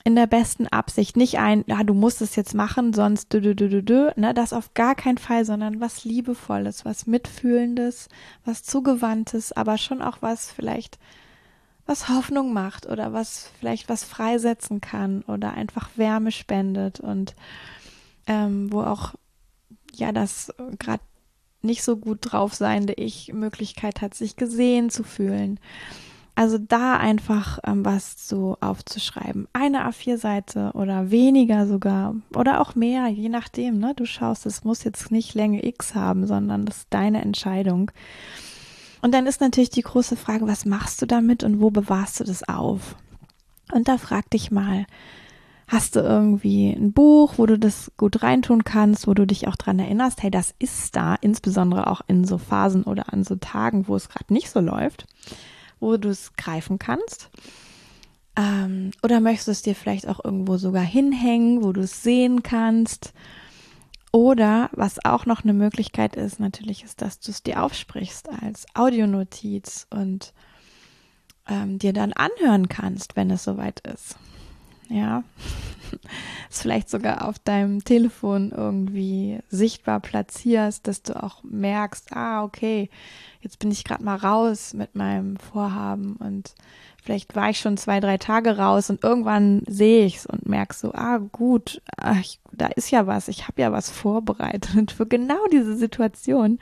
in 0.04 0.14
der 0.14 0.26
besten 0.26 0.68
Absicht. 0.68 1.18
Nicht 1.18 1.38
ein, 1.38 1.64
ja, 1.66 1.82
du 1.82 1.92
musst 1.92 2.22
es 2.22 2.34
jetzt 2.34 2.54
machen, 2.54 2.94
sonst 2.94 3.34
du, 3.34 3.42
du, 3.42 3.54
du, 3.54 3.68
du, 3.68 3.82
du, 3.82 4.14
ne, 4.16 4.32
das 4.32 4.54
auf 4.54 4.72
gar 4.72 4.94
keinen 4.94 5.18
Fall, 5.18 5.44
sondern 5.44 5.80
was 5.80 6.04
Liebevolles, 6.04 6.86
was 6.86 7.06
Mitfühlendes, 7.06 8.08
was 8.44 8.62
Zugewandtes, 8.62 9.52
aber 9.52 9.76
schon 9.76 10.00
auch 10.00 10.22
was 10.22 10.50
vielleicht, 10.50 10.98
was 11.86 12.08
Hoffnung 12.08 12.52
macht 12.52 12.86
oder 12.86 13.12
was 13.12 13.50
vielleicht 13.58 13.88
was 13.88 14.04
freisetzen 14.04 14.80
kann 14.80 15.22
oder 15.22 15.54
einfach 15.54 15.90
Wärme 15.96 16.32
spendet 16.32 17.00
und 17.00 17.34
ähm, 18.26 18.72
wo 18.72 18.82
auch 18.82 19.14
ja 19.94 20.12
das 20.12 20.52
gerade 20.78 21.02
nicht 21.62 21.82
so 21.82 21.96
gut 21.96 22.18
drauf 22.20 22.54
seiende 22.54 22.94
Ich 22.94 23.32
Möglichkeit 23.32 24.02
hat, 24.02 24.14
sich 24.14 24.36
gesehen 24.36 24.90
zu 24.90 25.02
fühlen. 25.02 25.58
Also 26.38 26.58
da 26.58 26.98
einfach 26.98 27.60
ähm, 27.64 27.84
was 27.84 28.28
so 28.28 28.58
aufzuschreiben. 28.60 29.48
Eine 29.54 29.88
A4-Seite 29.88 30.72
oder 30.74 31.10
weniger 31.10 31.66
sogar 31.66 32.14
oder 32.34 32.60
auch 32.60 32.74
mehr, 32.74 33.08
je 33.08 33.30
nachdem. 33.30 33.78
Ne? 33.78 33.94
Du 33.96 34.04
schaust, 34.04 34.44
es 34.44 34.62
muss 34.62 34.84
jetzt 34.84 35.10
nicht 35.10 35.34
Länge 35.34 35.64
X 35.64 35.94
haben, 35.94 36.26
sondern 36.26 36.66
das 36.66 36.78
ist 36.78 36.88
deine 36.90 37.22
Entscheidung. 37.22 37.90
Und 39.06 39.12
dann 39.12 39.28
ist 39.28 39.40
natürlich 39.40 39.70
die 39.70 39.82
große 39.82 40.16
Frage, 40.16 40.48
was 40.48 40.64
machst 40.64 41.00
du 41.00 41.06
damit 41.06 41.44
und 41.44 41.60
wo 41.60 41.70
bewahrst 41.70 42.18
du 42.18 42.24
das 42.24 42.48
auf? 42.48 42.96
Und 43.72 43.86
da 43.86 43.98
frag 43.98 44.28
dich 44.30 44.50
mal, 44.50 44.84
Hast 45.68 45.94
du 45.94 46.00
irgendwie 46.00 46.70
ein 46.70 46.92
Buch, 46.92 47.34
wo 47.36 47.46
du 47.46 47.56
das 47.56 47.92
gut 47.96 48.24
reintun 48.24 48.64
kannst, 48.64 49.06
wo 49.06 49.14
du 49.14 49.24
dich 49.24 49.46
auch 49.46 49.54
dran 49.54 49.78
erinnerst, 49.78 50.24
hey, 50.24 50.30
das 50.30 50.54
ist 50.58 50.96
da, 50.96 51.14
insbesondere 51.20 51.88
auch 51.88 52.00
in 52.08 52.24
so 52.24 52.38
Phasen 52.38 52.82
oder 52.82 53.12
an 53.12 53.22
so 53.22 53.36
Tagen, 53.36 53.86
wo 53.86 53.94
es 53.94 54.08
gerade 54.08 54.32
nicht 54.32 54.50
so 54.50 54.58
läuft, 54.58 55.06
wo 55.78 55.96
du 55.96 56.08
es 56.08 56.32
greifen 56.34 56.80
kannst? 56.80 57.30
Ähm, 58.36 58.90
oder 59.04 59.20
möchtest 59.20 59.46
du 59.46 59.52
es 59.52 59.62
dir 59.62 59.76
vielleicht 59.76 60.08
auch 60.08 60.24
irgendwo 60.24 60.56
sogar 60.56 60.84
hinhängen, 60.84 61.64
wo 61.64 61.72
du 61.72 61.82
es 61.82 62.02
sehen 62.02 62.42
kannst? 62.42 63.12
Oder 64.16 64.70
was 64.72 65.04
auch 65.04 65.26
noch 65.26 65.44
eine 65.44 65.52
Möglichkeit 65.52 66.16
ist, 66.16 66.40
natürlich 66.40 66.84
ist, 66.84 67.02
dass 67.02 67.20
du 67.20 67.30
es 67.30 67.42
dir 67.42 67.62
aufsprichst 67.62 68.30
als 68.30 68.64
Audionotiz 68.72 69.86
und 69.90 70.32
ähm, 71.46 71.78
dir 71.78 71.92
dann 71.92 72.14
anhören 72.14 72.70
kannst, 72.70 73.14
wenn 73.14 73.30
es 73.30 73.44
soweit 73.44 73.80
ist. 73.80 74.16
Ja, 74.88 75.22
es 76.50 76.62
vielleicht 76.62 76.88
sogar 76.88 77.28
auf 77.28 77.38
deinem 77.38 77.84
Telefon 77.84 78.52
irgendwie 78.52 79.40
sichtbar 79.50 80.00
platzierst, 80.00 80.86
dass 80.86 81.02
du 81.02 81.22
auch 81.22 81.44
merkst, 81.44 82.16
ah, 82.16 82.42
okay, 82.42 82.88
jetzt 83.42 83.58
bin 83.58 83.70
ich 83.70 83.84
gerade 83.84 84.02
mal 84.02 84.16
raus 84.16 84.72
mit 84.72 84.94
meinem 84.94 85.36
Vorhaben 85.36 86.16
und 86.16 86.54
vielleicht 87.06 87.36
war 87.36 87.50
ich 87.50 87.60
schon 87.60 87.76
zwei, 87.76 88.00
drei 88.00 88.18
Tage 88.18 88.58
raus 88.58 88.90
und 88.90 89.04
irgendwann 89.04 89.62
sehe 89.68 90.04
ich 90.04 90.16
es 90.16 90.26
und 90.26 90.48
merke 90.48 90.74
so, 90.74 90.92
ah, 90.92 91.18
gut, 91.18 91.80
ach, 91.96 92.18
ich, 92.18 92.40
da 92.50 92.66
ist 92.66 92.90
ja 92.90 93.06
was, 93.06 93.28
ich 93.28 93.46
habe 93.46 93.62
ja 93.62 93.70
was 93.70 93.90
vorbereitet 93.90 94.90
für 94.96 95.06
genau 95.06 95.38
diese 95.52 95.76
Situation. 95.76 96.58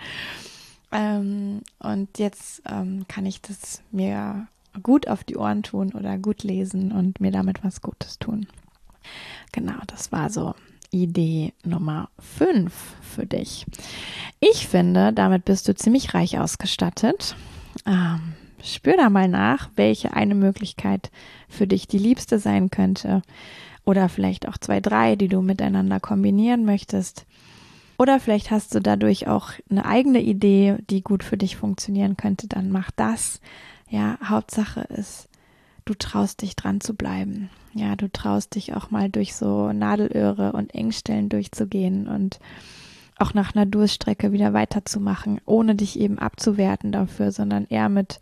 Ähm, 0.93 1.63
und 1.79 2.19
jetzt 2.19 2.63
ähm, 2.71 3.07
kann 3.09 3.25
ich 3.25 3.41
das 3.41 3.81
mir 3.91 4.47
gut 4.83 5.09
auf 5.09 5.25
die 5.25 5.39
Ohren 5.39 5.63
tun 5.63 5.95
oder 5.95 6.19
gut 6.19 6.43
lesen 6.43 6.93
und 6.93 7.21
mir 7.21 7.33
damit 7.33 7.65
was 7.65 7.81
Gutes 7.81 8.19
tun. 8.19 8.47
Genau, 9.53 9.81
das 9.87 10.13
war 10.13 10.29
so 10.29 10.55
Idee 10.91 11.55
Nummer 11.65 12.11
5 12.19 12.71
für 13.01 13.25
dich. 13.25 13.65
Ich 14.41 14.69
finde, 14.69 15.15
damit 15.15 15.47
bist 15.47 15.69
du 15.69 15.75
ziemlich 15.75 16.13
reich 16.13 16.39
ausgestattet. 16.39 17.35
Ähm, 17.87 18.35
spür 18.65 18.97
da 18.97 19.11
mal 19.11 19.29
nach, 19.29 19.71
welche 19.77 20.15
eine 20.15 20.35
Möglichkeit 20.35 21.11
für 21.49 21.67
dich 21.67 21.87
die 21.87 21.99
liebste 21.99 22.39
sein 22.39 22.71
könnte. 22.71 23.23
Oder 23.85 24.09
vielleicht 24.09 24.49
auch 24.49 24.57
zwei, 24.57 24.81
drei, 24.81 25.15
die 25.15 25.29
du 25.29 25.43
miteinander 25.43 26.01
kombinieren 26.01 26.65
möchtest. 26.65 27.27
Oder 27.99 28.19
vielleicht 28.19 28.51
hast 28.51 28.75
du 28.75 28.81
dadurch 28.81 29.29
auch 29.29 29.53
eine 29.71 29.85
eigene 29.85 30.21
Idee, 30.21 30.77
die 30.91 31.03
gut 31.03 31.23
für 31.23 31.37
dich 31.37 31.57
funktionieren 31.57 32.17
könnte. 32.17 32.49
Dann 32.49 32.71
mach 32.71 32.91
das. 32.91 33.41
Ja, 33.89 34.19
Hauptsache 34.25 34.81
ist, 34.81 35.29
du 35.85 35.95
traust 35.95 36.43
dich 36.43 36.57
dran 36.57 36.81
zu 36.81 36.95
bleiben. 36.95 37.51
Ja, 37.75 37.95
du 37.95 38.11
traust 38.11 38.55
dich 38.55 38.75
auch 38.75 38.91
mal 38.91 39.11
durch 39.11 39.35
so 39.35 39.73
Nadelöhre 39.73 40.53
und 40.53 40.75
Engstellen 40.75 41.29
durchzugehen 41.29 42.09
und 42.09 42.39
auch 43.19 43.35
nach 43.35 43.55
einer 43.55 43.67
Durststrecke 43.67 44.33
wieder 44.33 44.53
weiterzumachen, 44.53 45.41
ohne 45.45 45.75
dich 45.75 45.99
eben 45.99 46.19
abzuwerten 46.19 46.91
dafür, 46.91 47.31
sondern 47.31 47.67
eher 47.67 47.89
mit, 47.89 48.21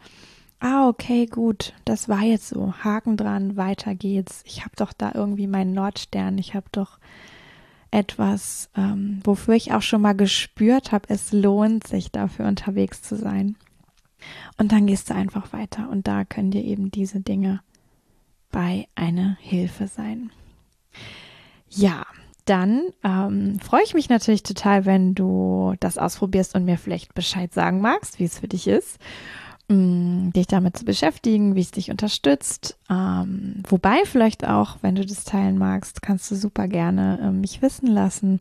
ah, 0.62 0.88
okay, 0.88 1.27
gut, 1.27 1.75
das 1.85 2.09
war 2.09 2.22
jetzt 2.22 2.48
so, 2.48 2.72
Haken 2.85 3.16
dran, 3.16 3.57
weiter 3.57 3.94
geht's. 3.94 4.42
Ich 4.46 4.61
habe 4.61 4.77
doch 4.77 4.92
da 4.92 5.12
irgendwie 5.14 5.48
meinen 5.48 5.75
Nordstern, 5.75 6.38
ich 6.38 6.55
habe 6.55 6.66
doch 6.70 6.98
etwas, 7.90 8.70
ähm, 8.77 9.20
wofür 9.25 9.55
ich 9.55 9.72
auch 9.72 9.83
schon 9.83 10.01
mal 10.01 10.14
gespürt 10.14 10.92
habe, 10.92 11.07
es 11.09 11.33
lohnt 11.33 11.87
sich 11.87 12.11
dafür 12.11 12.46
unterwegs 12.46 13.03
zu 13.03 13.16
sein. 13.16 13.57
Und 14.57 14.70
dann 14.70 14.87
gehst 14.87 15.11
du 15.11 15.14
einfach 15.14 15.53
weiter 15.53 15.90
und 15.90 16.07
da 16.07 16.25
können 16.25 16.53
dir 16.53 16.62
eben 16.62 16.92
diese 16.92 17.20
Dinge 17.20 17.61
bei 18.53 18.87
eine 18.94 19.37
Hilfe 19.40 19.88
sein. 19.88 20.31
Ja, 21.68 22.07
dann 22.44 22.85
ähm, 23.03 23.59
freue 23.59 23.83
ich 23.83 23.94
mich 23.94 24.09
natürlich 24.09 24.44
total, 24.44 24.87
wenn 24.87 25.14
du 25.14 25.75
das 25.81 25.98
ausprobierst 25.98 26.55
und 26.55 26.64
mir 26.64 26.79
vielleicht 26.79 27.14
Bescheid 27.14 27.53
sagen 27.53 27.81
magst, 27.81 28.20
wie 28.20 28.25
es 28.25 28.38
für 28.38 28.48
dich 28.48 28.68
ist, 28.68 28.98
mh, 29.68 29.77
mm, 29.77 30.33
dich 30.33 30.46
damit 30.46 30.77
zu 30.77 30.85
beschäftigen, 30.85 31.55
wie 31.55 31.61
es 31.61 31.70
dich 31.70 31.90
unterstützt. 31.90 32.79
Ähm, 32.90 33.62
wobei 33.68 34.03
vielleicht 34.05 34.46
auch, 34.46 34.79
wenn 34.83 34.94
du 34.94 35.05
das 35.05 35.25
teilen 35.25 35.59
magst, 35.59 36.03
kannst 36.03 36.31
du 36.31 36.37
super 36.37 36.68
gerne 36.68 37.18
äh, 37.22 37.31
mich 37.31 37.62
wissen 37.62 37.87
lassen 37.87 38.40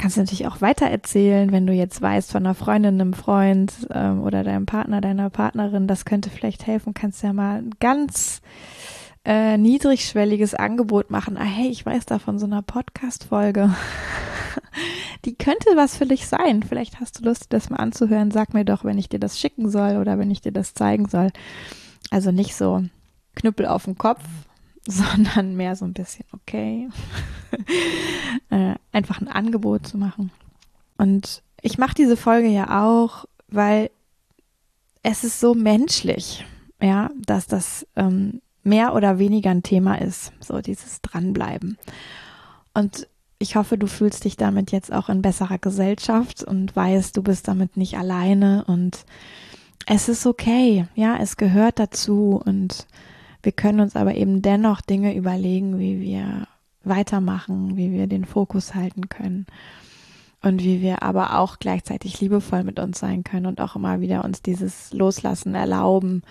kannst 0.00 0.16
du 0.16 0.22
natürlich 0.22 0.46
auch 0.46 0.62
weitererzählen, 0.62 1.52
wenn 1.52 1.66
du 1.66 1.74
jetzt 1.74 2.00
weißt 2.00 2.32
von 2.32 2.46
einer 2.46 2.54
Freundin, 2.54 2.98
einem 3.00 3.12
Freund 3.12 3.86
ähm, 3.92 4.22
oder 4.22 4.42
deinem 4.42 4.64
Partner, 4.64 5.02
deiner 5.02 5.28
Partnerin, 5.28 5.86
das 5.86 6.06
könnte 6.06 6.30
vielleicht 6.30 6.66
helfen, 6.66 6.94
kannst 6.94 7.22
du 7.22 7.26
ja 7.26 7.32
mal 7.34 7.62
ganz 7.80 8.40
äh, 9.24 9.58
niedrigschwelliges 9.58 10.54
Angebot 10.54 11.10
machen. 11.10 11.36
Ah, 11.36 11.44
hey, 11.44 11.68
ich 11.68 11.84
weiß 11.84 12.06
da 12.06 12.18
von 12.18 12.38
so 12.38 12.46
einer 12.46 12.62
Podcast-Folge. 12.62 13.74
Die 15.24 15.34
könnte 15.34 15.70
was 15.74 15.96
für 15.96 16.06
dich 16.06 16.26
sein. 16.26 16.62
Vielleicht 16.62 17.00
hast 17.00 17.20
du 17.20 17.24
Lust, 17.24 17.46
das 17.50 17.68
mal 17.68 17.76
anzuhören. 17.76 18.30
Sag 18.30 18.54
mir 18.54 18.64
doch, 18.64 18.84
wenn 18.84 18.98
ich 18.98 19.08
dir 19.08 19.20
das 19.20 19.38
schicken 19.38 19.70
soll 19.70 19.98
oder 19.98 20.18
wenn 20.18 20.30
ich 20.30 20.40
dir 20.40 20.52
das 20.52 20.72
zeigen 20.72 21.08
soll. 21.08 21.30
Also 22.10 22.32
nicht 22.32 22.54
so 22.54 22.84
Knüppel 23.34 23.66
auf 23.66 23.84
den 23.84 23.98
Kopf, 23.98 24.22
sondern 24.86 25.56
mehr 25.56 25.76
so 25.76 25.84
ein 25.84 25.92
bisschen 25.92 26.24
okay. 26.32 26.88
äh, 28.50 28.74
einfach 28.92 29.20
ein 29.20 29.28
Angebot 29.28 29.86
zu 29.86 29.98
machen. 29.98 30.32
Und 30.96 31.42
ich 31.60 31.78
mache 31.78 31.94
diese 31.94 32.16
Folge 32.16 32.48
ja 32.48 32.82
auch, 32.82 33.26
weil 33.48 33.90
es 35.02 35.24
ist 35.24 35.40
so 35.40 35.54
menschlich, 35.54 36.44
ja, 36.80 37.10
dass 37.16 37.46
das 37.46 37.86
ähm, 37.96 38.40
mehr 38.62 38.94
oder 38.94 39.18
weniger 39.18 39.50
ein 39.50 39.62
Thema 39.62 40.00
ist, 40.00 40.32
so 40.40 40.60
dieses 40.60 41.00
Dranbleiben. 41.02 41.78
Und 42.74 43.08
ich 43.38 43.56
hoffe, 43.56 43.78
du 43.78 43.86
fühlst 43.86 44.24
dich 44.24 44.36
damit 44.36 44.70
jetzt 44.70 44.92
auch 44.92 45.08
in 45.08 45.22
besserer 45.22 45.58
Gesellschaft 45.58 46.44
und 46.44 46.76
weißt, 46.76 47.16
du 47.16 47.22
bist 47.22 47.48
damit 47.48 47.76
nicht 47.76 47.96
alleine 47.96 48.64
und 48.66 49.06
es 49.86 50.08
ist 50.08 50.26
okay, 50.26 50.86
ja, 50.94 51.16
es 51.16 51.36
gehört 51.36 51.78
dazu 51.78 52.40
und 52.44 52.86
wir 53.42 53.52
können 53.52 53.80
uns 53.80 53.96
aber 53.96 54.14
eben 54.14 54.42
dennoch 54.42 54.82
Dinge 54.82 55.16
überlegen, 55.16 55.78
wie 55.78 56.00
wir 56.00 56.46
weitermachen, 56.84 57.76
wie 57.76 57.92
wir 57.92 58.06
den 58.06 58.26
Fokus 58.26 58.74
halten 58.74 59.08
können 59.08 59.46
und 60.42 60.62
wie 60.62 60.82
wir 60.82 61.02
aber 61.02 61.38
auch 61.38 61.58
gleichzeitig 61.58 62.20
liebevoll 62.20 62.62
mit 62.62 62.78
uns 62.78 62.98
sein 62.98 63.24
können 63.24 63.46
und 63.46 63.60
auch 63.60 63.74
immer 63.76 64.00
wieder 64.00 64.24
uns 64.24 64.42
dieses 64.42 64.92
Loslassen 64.92 65.54
erlauben 65.54 66.22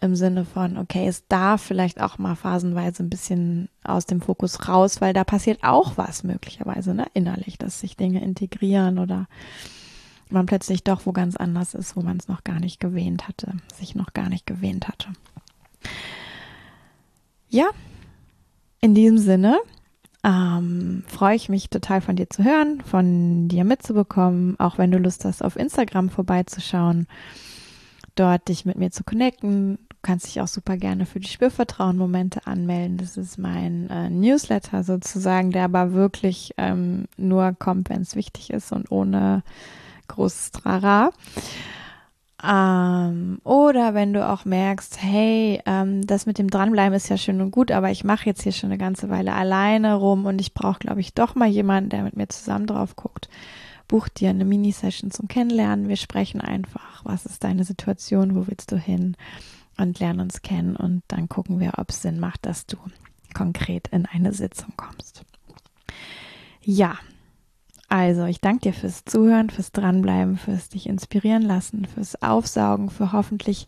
im 0.00 0.14
Sinne 0.14 0.44
von, 0.44 0.76
okay, 0.76 1.06
es 1.08 1.26
darf 1.26 1.62
vielleicht 1.62 2.00
auch 2.00 2.18
mal 2.18 2.34
phasenweise 2.34 3.02
ein 3.02 3.10
bisschen 3.10 3.68
aus 3.82 4.04
dem 4.04 4.20
Fokus 4.20 4.68
raus, 4.68 5.00
weil 5.00 5.14
da 5.14 5.24
passiert 5.24 5.62
auch 5.62 5.96
was 5.96 6.22
möglicherweise, 6.22 6.94
ne, 6.94 7.06
innerlich, 7.14 7.56
dass 7.58 7.80
sich 7.80 7.96
Dinge 7.96 8.22
integrieren 8.22 8.98
oder 8.98 9.26
man 10.28 10.46
plötzlich 10.46 10.84
doch 10.84 11.06
wo 11.06 11.12
ganz 11.12 11.36
anders 11.36 11.74
ist, 11.74 11.96
wo 11.96 12.02
man 12.02 12.18
es 12.18 12.28
noch 12.28 12.44
gar 12.44 12.60
nicht 12.60 12.80
gewähnt 12.80 13.28
hatte, 13.28 13.54
sich 13.74 13.94
noch 13.94 14.12
gar 14.12 14.28
nicht 14.28 14.46
gewähnt 14.46 14.88
hatte. 14.88 15.08
Ja, 17.48 17.68
in 18.80 18.94
diesem 18.94 19.18
Sinne 19.18 19.58
ähm, 20.24 21.04
freue 21.06 21.36
ich 21.36 21.48
mich 21.48 21.70
total 21.70 22.00
von 22.00 22.16
dir 22.16 22.28
zu 22.28 22.44
hören, 22.44 22.80
von 22.80 23.48
dir 23.48 23.64
mitzubekommen, 23.64 24.58
auch 24.58 24.76
wenn 24.76 24.90
du 24.90 24.98
Lust 24.98 25.24
hast, 25.24 25.42
auf 25.42 25.56
Instagram 25.56 26.10
vorbeizuschauen, 26.10 27.06
dort 28.16 28.48
dich 28.48 28.64
mit 28.64 28.76
mir 28.76 28.90
zu 28.90 29.04
connecten. 29.04 29.78
Du 30.06 30.12
kannst 30.12 30.26
dich 30.28 30.40
auch 30.40 30.46
super 30.46 30.76
gerne 30.76 31.04
für 31.04 31.18
die 31.18 31.26
Spürvertrauen-Momente 31.26 32.46
anmelden. 32.46 32.96
Das 32.96 33.16
ist 33.16 33.38
mein 33.38 33.90
äh, 33.90 34.08
Newsletter 34.08 34.84
sozusagen, 34.84 35.50
der 35.50 35.64
aber 35.64 35.94
wirklich 35.94 36.54
ähm, 36.58 37.06
nur 37.16 37.56
kommt, 37.58 37.90
wenn 37.90 38.02
es 38.02 38.14
wichtig 38.14 38.50
ist 38.50 38.70
und 38.70 38.92
ohne 38.92 39.42
großes 40.06 40.52
Trara. 40.52 41.10
Ähm, 42.40 43.40
oder 43.42 43.94
wenn 43.94 44.12
du 44.12 44.24
auch 44.24 44.44
merkst, 44.44 45.02
hey, 45.02 45.60
ähm, 45.66 46.06
das 46.06 46.24
mit 46.24 46.38
dem 46.38 46.50
Dranbleiben 46.50 46.94
ist 46.94 47.08
ja 47.08 47.16
schön 47.16 47.40
und 47.40 47.50
gut, 47.50 47.72
aber 47.72 47.90
ich 47.90 48.04
mache 48.04 48.26
jetzt 48.26 48.44
hier 48.44 48.52
schon 48.52 48.70
eine 48.70 48.78
ganze 48.78 49.10
Weile 49.10 49.32
alleine 49.32 49.96
rum 49.96 50.24
und 50.26 50.40
ich 50.40 50.54
brauche, 50.54 50.78
glaube 50.78 51.00
ich, 51.00 51.14
doch 51.14 51.34
mal 51.34 51.48
jemanden, 51.48 51.90
der 51.90 52.04
mit 52.04 52.16
mir 52.16 52.28
zusammen 52.28 52.68
drauf 52.68 52.94
guckt. 52.94 53.28
Buch 53.88 54.06
dir 54.06 54.30
eine 54.30 54.44
Mini-Session 54.44 55.10
zum 55.10 55.26
Kennenlernen. 55.26 55.88
Wir 55.88 55.96
sprechen 55.96 56.40
einfach, 56.40 57.04
was 57.04 57.26
ist 57.26 57.42
deine 57.42 57.64
Situation, 57.64 58.36
wo 58.36 58.46
willst 58.46 58.70
du 58.70 58.76
hin 58.76 59.16
und 59.76 59.98
lernen 59.98 60.20
uns 60.20 60.42
kennen 60.42 60.76
und 60.76 61.02
dann 61.08 61.28
gucken 61.28 61.60
wir, 61.60 61.74
ob 61.78 61.90
es 61.90 62.02
Sinn 62.02 62.18
macht, 62.20 62.46
dass 62.46 62.66
du 62.66 62.76
konkret 63.34 63.88
in 63.88 64.06
eine 64.06 64.32
Sitzung 64.32 64.72
kommst. 64.76 65.24
Ja, 66.62 66.96
also, 67.88 68.24
ich 68.24 68.40
danke 68.40 68.62
dir 68.62 68.72
fürs 68.72 69.04
Zuhören, 69.04 69.48
fürs 69.48 69.70
Dranbleiben, 69.70 70.38
fürs 70.38 70.68
dich 70.68 70.88
inspirieren 70.88 71.42
lassen, 71.42 71.84
fürs 71.84 72.20
Aufsaugen, 72.20 72.90
für 72.90 73.12
hoffentlich 73.12 73.66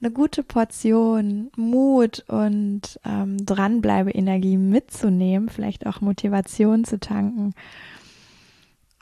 eine 0.00 0.10
gute 0.10 0.42
Portion 0.42 1.50
Mut 1.54 2.24
und 2.28 2.98
ähm, 3.04 3.44
Dranbleibe-Energie 3.44 4.56
mitzunehmen, 4.56 5.50
vielleicht 5.50 5.86
auch 5.86 6.00
Motivation 6.00 6.84
zu 6.84 6.98
tanken. 6.98 7.54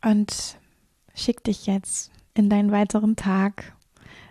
Und 0.02 0.58
schick 1.14 1.44
dich 1.44 1.66
jetzt 1.66 2.10
in 2.34 2.50
deinen 2.50 2.72
weiteren 2.72 3.14
Tag. 3.14 3.75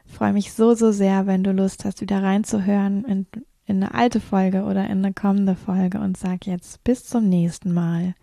Freue 0.05 0.33
mich 0.33 0.53
so, 0.53 0.73
so 0.73 0.91
sehr, 0.91 1.27
wenn 1.27 1.43
du 1.43 1.51
Lust 1.51 1.85
hast, 1.85 2.01
wieder 2.01 2.23
reinzuhören 2.23 3.03
in, 3.05 3.25
in 3.65 3.83
eine 3.83 3.93
alte 3.93 4.19
Folge 4.19 4.63
oder 4.63 4.85
in 4.85 5.03
eine 5.03 5.13
kommende 5.13 5.55
Folge 5.55 5.99
und 5.99 6.17
sag 6.17 6.45
jetzt 6.47 6.83
bis 6.83 7.05
zum 7.05 7.27
nächsten 7.27 7.73
Mal. 7.73 8.15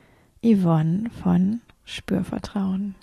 Yvonne 0.45 1.11
von 1.23 1.61
Spürvertrauen. 1.85 2.97